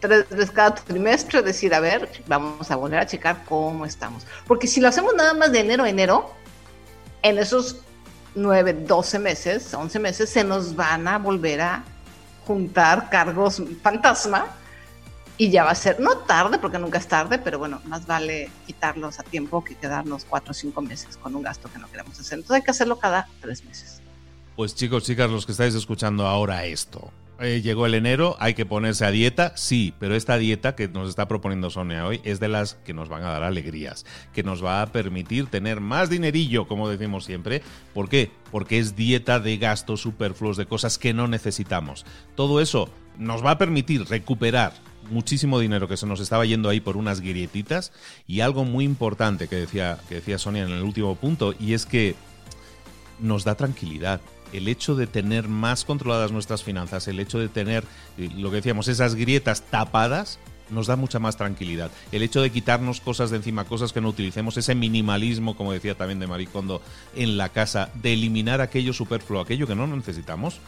tres 0.00 0.28
veces 0.28 0.50
cada 0.50 0.74
trimestre 0.74 1.42
decir, 1.42 1.74
a 1.74 1.80
ver, 1.80 2.08
vamos 2.26 2.70
a 2.70 2.76
volver 2.76 3.00
a 3.00 3.06
checar 3.06 3.44
cómo 3.44 3.84
estamos. 3.84 4.26
Porque 4.46 4.66
si 4.66 4.80
lo 4.80 4.88
hacemos 4.88 5.14
nada 5.14 5.34
más 5.34 5.52
de 5.52 5.60
enero 5.60 5.84
a 5.84 5.88
enero, 5.88 6.30
en 7.22 7.38
esos 7.38 7.80
9, 8.34 8.72
12 8.72 9.18
meses, 9.18 9.74
11 9.74 9.98
meses, 9.98 10.30
se 10.30 10.44
nos 10.44 10.74
van 10.74 11.08
a 11.08 11.18
volver 11.18 11.60
a 11.60 11.84
juntar 12.46 13.10
cargos 13.10 13.62
fantasma 13.82 14.46
y 15.40 15.48
ya 15.48 15.64
va 15.64 15.70
a 15.70 15.74
ser, 15.74 15.98
no 16.00 16.18
tarde, 16.18 16.58
porque 16.58 16.78
nunca 16.78 16.98
es 16.98 17.08
tarde, 17.08 17.38
pero 17.38 17.58
bueno, 17.58 17.80
más 17.86 18.06
vale 18.06 18.50
quitarlos 18.66 19.20
a 19.20 19.22
tiempo 19.22 19.64
que 19.64 19.74
quedarnos 19.74 20.26
4 20.26 20.50
o 20.50 20.54
5 20.54 20.82
meses 20.82 21.16
con 21.16 21.34
un 21.34 21.42
gasto 21.42 21.72
que 21.72 21.78
no 21.78 21.90
queremos 21.90 22.20
hacer. 22.20 22.40
Entonces 22.40 22.56
hay 22.56 22.62
que 22.62 22.72
hacerlo 22.72 22.98
cada 22.98 23.26
3 23.40 23.64
meses. 23.64 24.02
Pues 24.54 24.74
chicos, 24.74 25.04
chicas, 25.04 25.30
los 25.30 25.46
que 25.46 25.52
estáis 25.52 25.74
escuchando 25.74 26.26
ahora 26.26 26.66
esto, 26.66 27.10
eh, 27.38 27.62
llegó 27.62 27.86
el 27.86 27.94
enero, 27.94 28.36
hay 28.38 28.52
que 28.52 28.66
ponerse 28.66 29.06
a 29.06 29.10
dieta, 29.10 29.56
sí, 29.56 29.94
pero 29.98 30.14
esta 30.14 30.36
dieta 30.36 30.76
que 30.76 30.88
nos 30.88 31.08
está 31.08 31.26
proponiendo 31.26 31.70
Sonia 31.70 32.06
hoy 32.06 32.20
es 32.22 32.38
de 32.38 32.48
las 32.48 32.74
que 32.74 32.92
nos 32.92 33.08
van 33.08 33.22
a 33.22 33.30
dar 33.30 33.42
alegrías, 33.42 34.04
que 34.34 34.42
nos 34.42 34.62
va 34.62 34.82
a 34.82 34.92
permitir 34.92 35.46
tener 35.46 35.80
más 35.80 36.10
dinerillo, 36.10 36.68
como 36.68 36.90
decimos 36.90 37.24
siempre. 37.24 37.62
¿Por 37.94 38.10
qué? 38.10 38.30
Porque 38.52 38.78
es 38.78 38.94
dieta 38.94 39.40
de 39.40 39.56
gastos 39.56 40.02
superfluos, 40.02 40.58
de 40.58 40.66
cosas 40.66 40.98
que 40.98 41.14
no 41.14 41.28
necesitamos. 41.28 42.04
Todo 42.34 42.60
eso 42.60 42.90
nos 43.20 43.44
va 43.44 43.52
a 43.52 43.58
permitir 43.58 44.08
recuperar 44.08 44.72
muchísimo 45.10 45.58
dinero 45.58 45.86
que 45.86 45.96
se 45.96 46.06
nos 46.06 46.20
estaba 46.20 46.46
yendo 46.46 46.68
ahí 46.68 46.80
por 46.80 46.96
unas 46.96 47.20
grietitas 47.20 47.92
y 48.26 48.40
algo 48.40 48.64
muy 48.64 48.84
importante 48.84 49.46
que 49.46 49.56
decía, 49.56 49.98
que 50.08 50.16
decía 50.16 50.38
Sonia 50.38 50.64
en 50.64 50.70
el 50.70 50.82
último 50.82 51.14
punto 51.16 51.54
y 51.58 51.74
es 51.74 51.84
que 51.86 52.14
nos 53.18 53.44
da 53.44 53.54
tranquilidad 53.54 54.20
el 54.52 54.68
hecho 54.68 54.96
de 54.96 55.06
tener 55.06 55.48
más 55.48 55.84
controladas 55.84 56.32
nuestras 56.32 56.64
finanzas, 56.64 57.06
el 57.06 57.20
hecho 57.20 57.38
de 57.38 57.48
tener, 57.48 57.84
eh, 58.18 58.30
lo 58.36 58.50
que 58.50 58.56
decíamos, 58.56 58.88
esas 58.88 59.14
grietas 59.14 59.62
tapadas, 59.62 60.38
nos 60.70 60.86
da 60.86 60.96
mucha 60.96 61.18
más 61.18 61.36
tranquilidad. 61.36 61.90
El 62.12 62.22
hecho 62.22 62.40
de 62.40 62.50
quitarnos 62.50 63.00
cosas 63.00 63.30
de 63.30 63.36
encima, 63.36 63.64
cosas 63.64 63.92
que 63.92 64.00
no 64.00 64.08
utilicemos, 64.08 64.56
ese 64.56 64.74
minimalismo, 64.74 65.56
como 65.56 65.72
decía 65.72 65.96
también 65.96 66.20
de 66.20 66.26
Maricondo, 66.26 66.80
en 67.14 67.36
la 67.36 67.48
casa, 67.48 67.90
de 67.94 68.12
eliminar 68.12 68.60
aquello 68.60 68.92
superfluo, 68.92 69.40
aquello 69.40 69.66
que 69.66 69.74
no 69.74 69.86
necesitamos, 69.86 70.60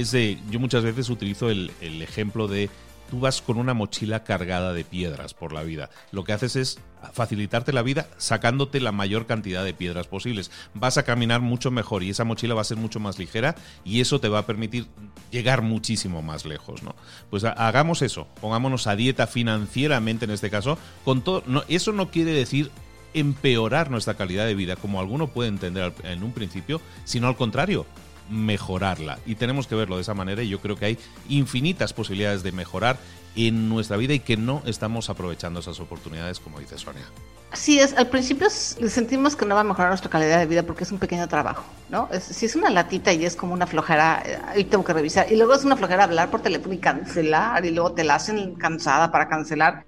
es 0.00 0.10
de, 0.12 0.38
yo 0.50 0.60
muchas 0.60 0.82
veces 0.84 1.10
utilizo 1.10 1.50
el, 1.50 1.70
el 1.80 2.02
ejemplo 2.02 2.48
de 2.48 2.70
tú 3.12 3.20
vas 3.20 3.42
con 3.42 3.58
una 3.58 3.74
mochila 3.74 4.24
cargada 4.24 4.72
de 4.72 4.84
piedras 4.84 5.34
por 5.34 5.52
la 5.52 5.62
vida. 5.62 5.90
Lo 6.12 6.24
que 6.24 6.32
haces 6.32 6.56
es 6.56 6.78
facilitarte 7.12 7.74
la 7.74 7.82
vida 7.82 8.06
sacándote 8.16 8.80
la 8.80 8.90
mayor 8.90 9.26
cantidad 9.26 9.62
de 9.62 9.74
piedras 9.74 10.06
posibles. 10.06 10.50
Vas 10.72 10.96
a 10.96 11.02
caminar 11.02 11.42
mucho 11.42 11.70
mejor 11.70 12.02
y 12.02 12.08
esa 12.08 12.24
mochila 12.24 12.54
va 12.54 12.62
a 12.62 12.64
ser 12.64 12.78
mucho 12.78 13.00
más 13.00 13.18
ligera 13.18 13.54
y 13.84 14.00
eso 14.00 14.18
te 14.18 14.30
va 14.30 14.38
a 14.38 14.46
permitir 14.46 14.86
llegar 15.30 15.60
muchísimo 15.60 16.22
más 16.22 16.46
lejos, 16.46 16.82
¿no? 16.82 16.96
Pues 17.28 17.44
hagamos 17.44 18.00
eso, 18.00 18.28
pongámonos 18.40 18.86
a 18.86 18.96
dieta 18.96 19.26
financieramente 19.26 20.24
en 20.24 20.30
este 20.30 20.48
caso, 20.48 20.78
con 21.04 21.20
todo 21.20 21.44
eso 21.68 21.92
no 21.92 22.10
quiere 22.10 22.32
decir 22.32 22.70
empeorar 23.12 23.90
nuestra 23.90 24.14
calidad 24.14 24.46
de 24.46 24.54
vida 24.54 24.76
como 24.76 25.00
alguno 25.00 25.26
puede 25.26 25.50
entender 25.50 25.92
en 26.04 26.22
un 26.22 26.32
principio, 26.32 26.80
sino 27.04 27.28
al 27.28 27.36
contrario, 27.36 27.84
mejorarla. 28.30 29.18
Y 29.26 29.34
tenemos 29.34 29.66
que 29.66 29.74
verlo 29.74 29.96
de 29.96 30.02
esa 30.02 30.14
manera 30.14 30.42
y 30.42 30.48
yo 30.48 30.60
creo 30.60 30.76
que 30.76 30.86
hay 30.86 30.98
infinitas 31.28 31.92
posibilidades 31.92 32.42
de 32.42 32.52
mejorar 32.52 32.96
en 33.36 33.68
nuestra 33.68 33.96
vida 33.96 34.14
y 34.14 34.20
que 34.20 34.36
no 34.36 34.62
estamos 34.66 35.10
aprovechando 35.10 35.60
esas 35.60 35.80
oportunidades, 35.80 36.40
como 36.40 36.60
dice 36.60 36.78
Sonia. 36.78 37.04
Así 37.50 37.78
es, 37.78 37.92
al 37.98 38.08
principio 38.08 38.48
sentimos 38.48 39.36
que 39.36 39.44
no 39.44 39.54
va 39.54 39.60
a 39.60 39.64
mejorar 39.64 39.90
nuestra 39.90 40.08
calidad 40.08 40.38
de 40.38 40.46
vida 40.46 40.62
porque 40.62 40.84
es 40.84 40.92
un 40.92 40.98
pequeño 40.98 41.28
trabajo, 41.28 41.64
¿no? 41.90 42.08
si 42.18 42.46
es 42.46 42.56
una 42.56 42.70
latita 42.70 43.12
y 43.12 43.26
es 43.26 43.36
como 43.36 43.52
una 43.52 43.66
flojera, 43.66 44.22
eh, 44.24 44.38
ahí 44.48 44.64
tengo 44.64 44.82
que 44.84 44.94
revisar, 44.94 45.30
y 45.30 45.36
luego 45.36 45.52
es 45.52 45.62
una 45.62 45.76
flojera 45.76 46.04
hablar 46.04 46.30
por 46.30 46.40
teléfono 46.40 46.72
y 46.72 46.78
cancelar, 46.78 47.62
y 47.66 47.70
luego 47.70 47.92
te 47.92 48.04
la 48.04 48.14
hacen 48.14 48.54
cansada 48.54 49.12
para 49.12 49.28
cancelar, 49.28 49.84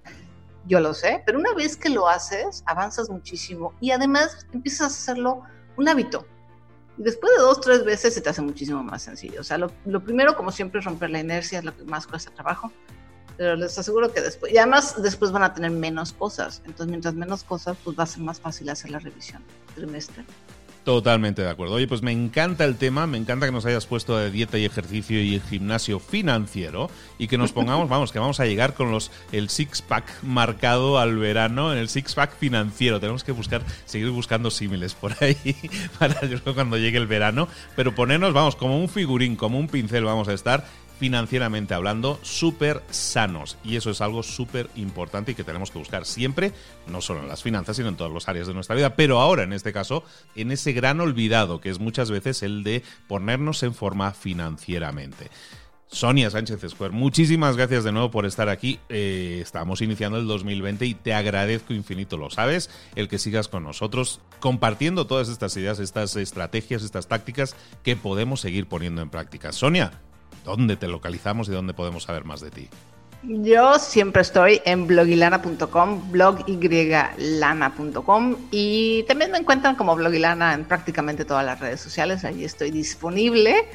yo 0.66 0.78
lo 0.80 0.92
sé, 0.92 1.22
pero 1.24 1.38
una 1.38 1.54
vez 1.54 1.78
que 1.78 1.88
lo 1.88 2.06
haces, 2.06 2.62
avanzas 2.66 3.08
muchísimo 3.08 3.72
y 3.80 3.92
además 3.92 4.46
empiezas 4.52 4.82
a 4.82 4.86
hacerlo 4.86 5.42
un 5.76 5.88
hábito. 5.88 6.26
Después 6.96 7.32
de 7.36 7.42
dos, 7.42 7.60
tres 7.60 7.84
veces 7.84 8.14
se 8.14 8.20
te 8.20 8.30
hace 8.30 8.42
muchísimo 8.42 8.82
más 8.82 9.02
sencillo. 9.02 9.40
O 9.40 9.44
sea, 9.44 9.58
lo, 9.58 9.70
primero, 10.04 10.36
como 10.36 10.52
siempre, 10.52 10.78
es 10.78 10.84
romper 10.84 11.10
la 11.10 11.20
inercia, 11.20 11.58
es 11.58 11.64
lo 11.64 11.76
que 11.76 11.84
más 11.84 12.06
cuesta 12.06 12.30
trabajo. 12.30 12.72
Pero 13.36 13.56
les 13.56 13.76
aseguro 13.76 14.12
que 14.12 14.20
después, 14.20 14.52
y 14.52 14.58
además 14.58 15.02
después 15.02 15.32
van 15.32 15.42
a 15.42 15.52
tener 15.52 15.72
menos 15.72 16.12
cosas. 16.12 16.62
Entonces, 16.64 16.86
mientras 16.86 17.14
menos 17.14 17.42
cosas, 17.42 17.76
pues 17.82 17.98
va 17.98 18.04
a 18.04 18.06
ser 18.06 18.22
más 18.22 18.40
fácil 18.40 18.68
hacer 18.68 18.92
la 18.92 19.00
revisión 19.00 19.42
trimestre. 19.74 20.24
Totalmente 20.84 21.40
de 21.40 21.48
acuerdo. 21.48 21.76
Oye, 21.76 21.88
pues 21.88 22.02
me 22.02 22.12
encanta 22.12 22.66
el 22.66 22.76
tema, 22.76 23.06
me 23.06 23.16
encanta 23.16 23.46
que 23.46 23.52
nos 23.52 23.64
hayas 23.64 23.86
puesto 23.86 24.18
de 24.18 24.30
dieta 24.30 24.58
y 24.58 24.66
ejercicio 24.66 25.18
y 25.18 25.40
gimnasio 25.40 25.98
financiero 25.98 26.90
y 27.16 27.26
que 27.26 27.38
nos 27.38 27.52
pongamos, 27.52 27.88
vamos, 27.88 28.12
que 28.12 28.18
vamos 28.18 28.38
a 28.38 28.44
llegar 28.44 28.74
con 28.74 28.90
los 28.90 29.10
el 29.32 29.48
six 29.48 29.80
pack 29.80 30.04
marcado 30.22 30.98
al 30.98 31.16
verano, 31.16 31.72
en 31.72 31.78
el 31.78 31.88
six 31.88 32.14
pack 32.14 32.36
financiero. 32.36 33.00
Tenemos 33.00 33.24
que 33.24 33.32
buscar, 33.32 33.62
seguir 33.86 34.10
buscando 34.10 34.50
símiles 34.50 34.92
por 34.92 35.14
ahí 35.24 35.56
para 35.98 36.20
cuando 36.54 36.76
llegue 36.76 36.98
el 36.98 37.06
verano, 37.06 37.48
pero 37.76 37.94
ponernos, 37.94 38.34
vamos, 38.34 38.54
como 38.54 38.78
un 38.78 38.90
figurín, 38.90 39.36
como 39.36 39.58
un 39.58 39.68
pincel 39.68 40.04
vamos 40.04 40.28
a 40.28 40.34
estar 40.34 40.66
financieramente 40.98 41.74
hablando, 41.74 42.18
súper 42.22 42.82
sanos. 42.90 43.56
Y 43.64 43.76
eso 43.76 43.90
es 43.90 44.00
algo 44.00 44.22
súper 44.22 44.68
importante 44.76 45.32
y 45.32 45.34
que 45.34 45.44
tenemos 45.44 45.70
que 45.70 45.78
buscar 45.78 46.06
siempre, 46.06 46.52
no 46.86 47.00
solo 47.00 47.20
en 47.20 47.28
las 47.28 47.42
finanzas, 47.42 47.76
sino 47.76 47.88
en 47.88 47.96
todas 47.96 48.12
las 48.12 48.28
áreas 48.28 48.46
de 48.46 48.54
nuestra 48.54 48.76
vida. 48.76 48.96
Pero 48.96 49.20
ahora, 49.20 49.42
en 49.42 49.52
este 49.52 49.72
caso, 49.72 50.04
en 50.34 50.50
ese 50.50 50.72
gran 50.72 51.00
olvidado 51.00 51.60
que 51.60 51.70
es 51.70 51.78
muchas 51.78 52.10
veces 52.10 52.42
el 52.42 52.62
de 52.64 52.82
ponernos 53.08 53.62
en 53.62 53.74
forma 53.74 54.12
financieramente. 54.12 55.30
Sonia 55.94 56.28
Sánchez 56.28 56.64
Escuer, 56.64 56.90
muchísimas 56.90 57.56
gracias 57.56 57.84
de 57.84 57.92
nuevo 57.92 58.10
por 58.10 58.26
estar 58.26 58.48
aquí. 58.48 58.80
Eh, 58.88 59.38
estamos 59.40 59.80
iniciando 59.80 60.18
el 60.18 60.26
2020 60.26 60.86
y 60.86 60.94
te 60.94 61.14
agradezco 61.14 61.72
infinito, 61.72 62.16
lo 62.16 62.30
sabes, 62.30 62.68
el 62.96 63.06
que 63.06 63.18
sigas 63.18 63.46
con 63.46 63.62
nosotros 63.62 64.20
compartiendo 64.40 65.06
todas 65.06 65.28
estas 65.28 65.56
ideas, 65.56 65.78
estas 65.78 66.16
estrategias, 66.16 66.82
estas 66.82 67.06
tácticas 67.06 67.54
que 67.84 67.94
podemos 67.94 68.40
seguir 68.40 68.66
poniendo 68.66 69.02
en 69.02 69.08
práctica. 69.08 69.52
Sonia, 69.52 70.00
¿Dónde 70.44 70.76
te 70.76 70.86
localizamos 70.88 71.48
y 71.48 71.52
dónde 71.52 71.72
podemos 71.74 72.04
saber 72.04 72.24
más 72.24 72.40
de 72.40 72.50
ti? 72.50 72.68
Yo 73.22 73.78
siempre 73.78 74.20
estoy 74.20 74.60
en 74.66 74.86
blogilana.com, 74.86 76.12
blogylana.com 76.12 78.36
y 78.50 79.04
también 79.04 79.30
me 79.30 79.38
encuentran 79.38 79.76
como 79.76 79.96
blogilana 79.96 80.52
en 80.52 80.66
prácticamente 80.66 81.24
todas 81.24 81.46
las 81.46 81.58
redes 81.58 81.80
sociales. 81.80 82.26
Ahí 82.26 82.44
estoy 82.44 82.70
disponible 82.70 83.66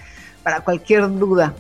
para 0.44 0.62
cualquier 0.62 1.10
duda. 1.18 1.56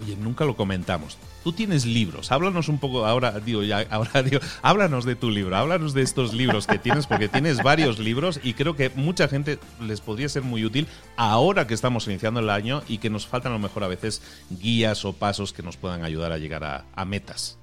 Oye, 0.00 0.14
nunca 0.16 0.44
lo 0.44 0.54
comentamos. 0.54 1.18
Tú 1.44 1.52
tienes 1.52 1.84
libros, 1.84 2.32
háblanos 2.32 2.70
un 2.70 2.78
poco, 2.78 3.04
ahora 3.04 3.32
digo, 3.32 3.62
ya, 3.62 3.86
ahora 3.90 4.22
digo, 4.24 4.40
háblanos 4.62 5.04
de 5.04 5.14
tu 5.14 5.30
libro, 5.30 5.54
háblanos 5.54 5.92
de 5.92 6.00
estos 6.00 6.32
libros 6.32 6.66
que 6.66 6.78
tienes, 6.78 7.06
porque 7.06 7.28
tienes 7.28 7.62
varios 7.62 7.98
libros 7.98 8.40
y 8.42 8.54
creo 8.54 8.76
que 8.76 8.88
mucha 8.94 9.28
gente 9.28 9.58
les 9.78 10.00
podría 10.00 10.26
ser 10.30 10.42
muy 10.42 10.64
útil 10.64 10.88
ahora 11.18 11.66
que 11.66 11.74
estamos 11.74 12.08
iniciando 12.08 12.40
el 12.40 12.48
año 12.48 12.82
y 12.88 12.96
que 12.96 13.10
nos 13.10 13.26
faltan 13.26 13.52
a 13.52 13.56
lo 13.56 13.58
mejor 13.58 13.84
a 13.84 13.88
veces 13.88 14.22
guías 14.48 15.04
o 15.04 15.12
pasos 15.12 15.52
que 15.52 15.62
nos 15.62 15.76
puedan 15.76 16.02
ayudar 16.02 16.32
a 16.32 16.38
llegar 16.38 16.64
a, 16.64 17.04
metas. 17.04 17.58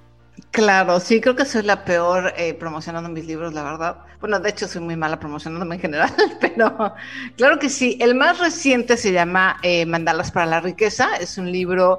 Claro, 0.52 1.00
sí, 1.00 1.20
creo 1.20 1.36
que 1.36 1.46
soy 1.46 1.64
la 1.64 1.84
peor 1.84 2.36
eh, 2.38 2.54
promocionando 2.54 3.10
mis 3.10 3.26
libros, 3.26 3.52
la 3.54 3.64
verdad. 3.64 3.98
Bueno, 4.20 4.40
de 4.40 4.52
hecho 4.52 4.68
soy 4.68 4.82
muy 4.82 4.96
mala 4.96 5.20
promocionándome 5.20 5.76
en 5.76 5.82
general, 5.82 6.14
pero 6.40 6.94
claro 7.36 7.58
que 7.58 7.70
sí. 7.70 7.98
El 8.00 8.14
más 8.14 8.38
reciente 8.38 8.96
se 8.96 9.12
llama 9.12 9.58
eh, 9.64 9.88
Mandalas 9.88 10.32
para 10.32 10.46
la 10.46 10.60
Riqueza. 10.60 11.16
Es 11.20 11.40
un 11.40 11.52
libro 11.52 11.98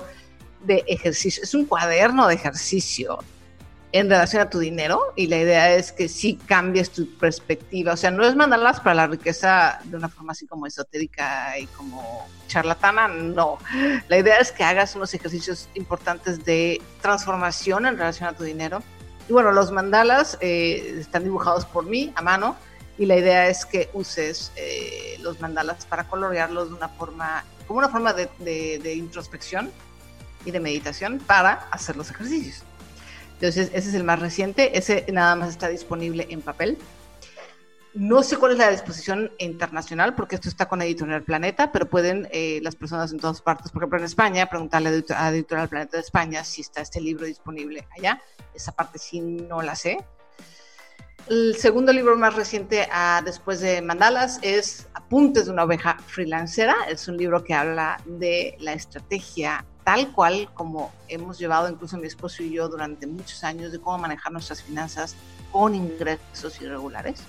de 0.64 0.84
ejercicio, 0.86 1.42
es 1.42 1.54
un 1.54 1.66
cuaderno 1.66 2.26
de 2.28 2.34
ejercicio 2.34 3.18
en 3.92 4.08
relación 4.08 4.42
a 4.42 4.50
tu 4.50 4.58
dinero 4.58 5.12
y 5.16 5.26
la 5.26 5.36
idea 5.36 5.74
es 5.74 5.92
que 5.92 6.08
sí 6.08 6.38
cambies 6.46 6.90
tu 6.90 7.06
perspectiva, 7.18 7.92
o 7.92 7.96
sea, 7.96 8.10
no 8.10 8.24
es 8.24 8.34
mandarlas 8.34 8.80
para 8.80 8.94
la 8.94 9.06
riqueza 9.06 9.80
de 9.84 9.96
una 9.96 10.08
forma 10.08 10.32
así 10.32 10.46
como 10.46 10.66
esotérica 10.66 11.58
y 11.58 11.66
como 11.66 12.26
charlatana, 12.48 13.08
no. 13.08 13.58
La 14.08 14.18
idea 14.18 14.38
es 14.38 14.50
que 14.50 14.64
hagas 14.64 14.96
unos 14.96 15.12
ejercicios 15.12 15.68
importantes 15.74 16.44
de 16.44 16.80
transformación 17.02 17.84
en 17.84 17.98
relación 17.98 18.28
a 18.28 18.32
tu 18.32 18.44
dinero. 18.44 18.82
Y 19.28 19.32
bueno, 19.32 19.52
los 19.52 19.70
mandalas 19.70 20.38
eh, 20.40 20.96
están 20.98 21.24
dibujados 21.24 21.66
por 21.66 21.84
mí 21.84 22.12
a 22.16 22.22
mano 22.22 22.56
y 22.98 23.06
la 23.06 23.16
idea 23.16 23.46
es 23.48 23.66
que 23.66 23.90
uses 23.92 24.52
eh, 24.56 25.18
los 25.20 25.40
mandalas 25.40 25.84
para 25.84 26.04
colorearlos 26.04 26.70
de 26.70 26.74
una 26.74 26.88
forma, 26.88 27.44
como 27.66 27.78
una 27.78 27.90
forma 27.90 28.14
de, 28.14 28.28
de 28.38 28.94
introspección 28.94 29.70
y 30.44 30.50
de 30.50 30.60
meditación 30.60 31.18
para 31.18 31.52
hacer 31.70 31.96
los 31.96 32.10
ejercicios. 32.10 32.62
Entonces, 33.34 33.70
ese 33.72 33.88
es 33.88 33.94
el 33.94 34.04
más 34.04 34.20
reciente, 34.20 34.78
ese 34.78 35.04
nada 35.12 35.34
más 35.34 35.48
está 35.48 35.68
disponible 35.68 36.26
en 36.30 36.42
papel. 36.42 36.78
No 37.94 38.22
sé 38.22 38.38
cuál 38.38 38.52
es 38.52 38.58
la 38.58 38.70
disposición 38.70 39.32
internacional, 39.38 40.14
porque 40.14 40.36
esto 40.36 40.48
está 40.48 40.66
con 40.66 40.80
Editorial 40.80 41.24
Planeta, 41.24 41.72
pero 41.72 41.90
pueden 41.90 42.26
eh, 42.30 42.60
las 42.62 42.74
personas 42.74 43.12
en 43.12 43.18
todas 43.18 43.42
partes, 43.42 43.70
por 43.70 43.82
ejemplo 43.82 43.98
en 43.98 44.04
España, 44.04 44.46
preguntarle 44.46 45.04
a 45.14 45.30
Editorial 45.30 45.68
Planeta 45.68 45.98
de 45.98 46.02
España 46.02 46.42
si 46.42 46.62
está 46.62 46.80
este 46.80 47.00
libro 47.00 47.26
disponible 47.26 47.86
allá. 47.98 48.22
Esa 48.54 48.72
parte 48.72 48.98
sí 48.98 49.20
no 49.20 49.60
la 49.60 49.74
sé. 49.74 49.98
El 51.28 51.56
segundo 51.56 51.92
libro 51.92 52.16
más 52.16 52.34
reciente 52.34 52.88
ah, 52.90 53.22
después 53.24 53.60
de 53.60 53.82
Mandalas 53.82 54.38
es 54.42 54.88
Apuntes 54.94 55.46
de 55.46 55.52
una 55.52 55.64
oveja 55.64 55.98
freelancera. 56.06 56.74
Es 56.88 57.08
un 57.08 57.16
libro 57.16 57.44
que 57.44 57.54
habla 57.54 58.00
de 58.06 58.56
la 58.58 58.72
estrategia 58.72 59.64
tal 59.84 60.12
cual 60.12 60.48
como 60.54 60.92
hemos 61.08 61.38
llevado 61.38 61.68
incluso 61.68 61.96
mi 61.96 62.06
esposo 62.06 62.42
y 62.42 62.50
yo 62.50 62.68
durante 62.68 63.06
muchos 63.06 63.44
años 63.44 63.72
de 63.72 63.80
cómo 63.80 63.98
manejar 63.98 64.32
nuestras 64.32 64.62
finanzas 64.62 65.16
con 65.50 65.74
ingresos 65.74 66.60
irregulares. 66.60 67.20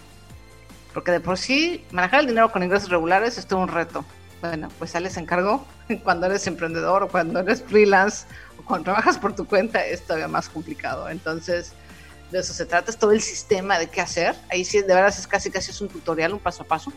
Porque 0.94 1.12
de 1.12 1.20
por 1.20 1.38
sí 1.38 1.84
manejar 1.92 2.22
el 2.22 2.28
dinero 2.28 2.52
con 2.52 2.64
ingresos 2.64 2.90
regulares 2.90 3.38
es 3.38 3.48
todo 3.48 3.60
un 3.60 3.68
reto. 3.68 4.06
Bueno, 4.42 4.70
pues 4.78 4.94
les 5.00 5.18
encargo 5.18 5.66
cuando 6.04 6.28
eres 6.28 6.46
emprendedor 6.48 7.04
o 7.04 7.08
cuando 7.08 7.40
eres 7.40 7.64
freelance 7.64 8.26
o 8.60 8.64
cuando 8.64 8.86
trabajas 8.86 9.18
por 9.18 9.36
tu 9.36 9.46
cuenta 9.46 9.84
es 9.86 10.04
todavía 10.04 10.28
más 10.28 10.50
complicado. 10.50 11.10
Entonces, 11.10 11.74
de 12.32 12.40
eso 12.40 12.54
se 12.54 12.66
trata, 12.66 12.92
es 12.92 12.98
todo 12.98 13.12
el 13.12 13.22
sistema 13.22 13.80
de 13.80 13.88
qué 13.88 14.02
hacer. 14.02 14.36
Ahí 14.50 14.66
sí, 14.66 14.82
de 14.82 14.88
verdad 14.88 15.08
es 15.08 15.28
casi 15.28 15.50
casi 15.50 15.72
es 15.72 15.82
un 15.82 15.88
tutorial, 15.88 16.34
un 16.34 16.40
paso 16.40 16.64
a 16.64 16.66
paso. 16.66 16.92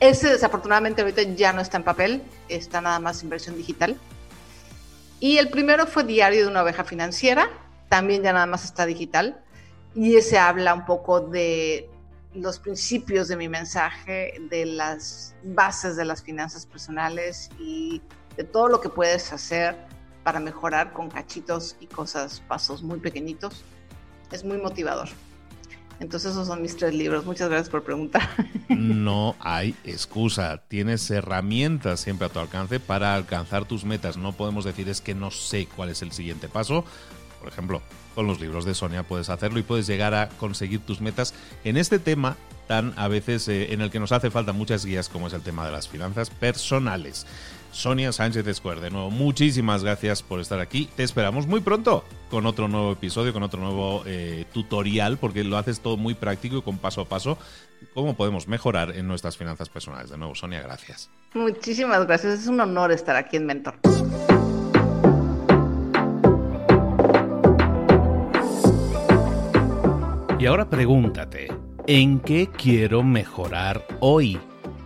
Ese 0.00 0.28
desafortunadamente 0.28 1.02
ahorita 1.02 1.22
ya 1.22 1.52
no 1.52 1.60
está 1.60 1.78
en 1.78 1.84
papel, 1.84 2.22
está 2.48 2.80
nada 2.80 2.98
más 2.98 3.22
en 3.22 3.30
versión 3.30 3.56
digital. 3.56 3.96
Y 5.20 5.38
el 5.38 5.48
primero 5.48 5.86
fue 5.86 6.04
Diario 6.04 6.42
de 6.42 6.48
una 6.48 6.62
oveja 6.62 6.84
financiera, 6.84 7.48
también 7.88 8.22
ya 8.22 8.32
nada 8.32 8.46
más 8.46 8.64
está 8.64 8.86
digital. 8.86 9.42
Y 9.94 10.16
ese 10.16 10.38
habla 10.38 10.74
un 10.74 10.84
poco 10.84 11.20
de 11.20 11.88
los 12.34 12.58
principios 12.58 13.28
de 13.28 13.36
mi 13.36 13.48
mensaje, 13.48 14.34
de 14.50 14.66
las 14.66 15.36
bases 15.44 15.96
de 15.96 16.04
las 16.04 16.22
finanzas 16.22 16.66
personales 16.66 17.48
y 17.60 18.02
de 18.36 18.42
todo 18.44 18.68
lo 18.68 18.80
que 18.80 18.88
puedes 18.88 19.32
hacer 19.32 19.76
para 20.24 20.40
mejorar 20.40 20.92
con 20.92 21.10
cachitos 21.10 21.76
y 21.80 21.86
cosas, 21.86 22.42
pasos 22.48 22.82
muy 22.82 22.98
pequeñitos 22.98 23.64
es 24.34 24.44
muy 24.44 24.58
motivador. 24.58 25.08
Entonces 26.00 26.32
esos 26.32 26.46
son 26.46 26.62
mis 26.62 26.76
tres 26.76 26.94
libros. 26.94 27.24
Muchas 27.24 27.48
gracias 27.48 27.68
por 27.68 27.82
preguntar. 27.82 28.28
No 28.68 29.36
hay 29.40 29.74
excusa. 29.84 30.62
Tienes 30.68 31.10
herramientas 31.10 32.00
siempre 32.00 32.26
a 32.26 32.30
tu 32.30 32.38
alcance 32.38 32.80
para 32.80 33.14
alcanzar 33.14 33.66
tus 33.66 33.84
metas. 33.84 34.16
No 34.16 34.32
podemos 34.32 34.64
decir 34.64 34.88
es 34.88 35.00
que 35.00 35.14
no 35.14 35.30
sé 35.30 35.68
cuál 35.74 35.90
es 35.90 36.02
el 36.02 36.12
siguiente 36.12 36.48
paso. 36.48 36.84
Por 37.40 37.48
ejemplo, 37.48 37.82
con 38.14 38.26
los 38.26 38.40
libros 38.40 38.64
de 38.64 38.74
Sonia 38.74 39.02
puedes 39.02 39.28
hacerlo 39.28 39.58
y 39.58 39.62
puedes 39.62 39.86
llegar 39.86 40.14
a 40.14 40.28
conseguir 40.28 40.80
tus 40.80 41.00
metas 41.00 41.34
en 41.64 41.76
este 41.76 41.98
tema 41.98 42.36
tan 42.66 42.94
a 42.96 43.08
veces 43.08 43.46
eh, 43.48 43.72
en 43.72 43.80
el 43.80 43.90
que 43.90 44.00
nos 44.00 44.12
hace 44.12 44.30
falta 44.30 44.52
muchas 44.52 44.84
guías 44.86 45.08
como 45.08 45.26
es 45.26 45.32
el 45.34 45.42
tema 45.42 45.66
de 45.66 45.72
las 45.72 45.88
finanzas 45.88 46.30
personales. 46.30 47.26
Sonia 47.74 48.12
Sánchez 48.12 48.46
Escuer. 48.46 48.80
De 48.80 48.90
nuevo, 48.90 49.10
muchísimas 49.10 49.82
gracias 49.82 50.22
por 50.22 50.40
estar 50.40 50.60
aquí. 50.60 50.88
Te 50.96 51.02
esperamos 51.02 51.46
muy 51.46 51.60
pronto 51.60 52.04
con 52.30 52.46
otro 52.46 52.68
nuevo 52.68 52.92
episodio, 52.92 53.32
con 53.32 53.42
otro 53.42 53.60
nuevo 53.60 54.02
eh, 54.06 54.46
tutorial, 54.52 55.18
porque 55.18 55.42
lo 55.42 55.58
haces 55.58 55.80
todo 55.80 55.96
muy 55.96 56.14
práctico 56.14 56.58
y 56.58 56.62
con 56.62 56.78
paso 56.78 57.02
a 57.02 57.04
paso 57.08 57.36
cómo 57.92 58.14
podemos 58.14 58.48
mejorar 58.48 58.96
en 58.96 59.08
nuestras 59.08 59.36
finanzas 59.36 59.68
personales. 59.68 60.10
De 60.10 60.16
nuevo, 60.16 60.34
Sonia, 60.34 60.62
gracias. 60.62 61.10
Muchísimas 61.34 62.06
gracias. 62.06 62.40
Es 62.40 62.46
un 62.46 62.60
honor 62.60 62.92
estar 62.92 63.16
aquí 63.16 63.36
en 63.36 63.46
Mentor. 63.46 63.74
Y 70.38 70.46
ahora 70.46 70.68
pregúntate, 70.68 71.48
¿en 71.86 72.20
qué 72.20 72.48
quiero 72.48 73.02
mejorar 73.02 73.84
hoy? 74.00 74.38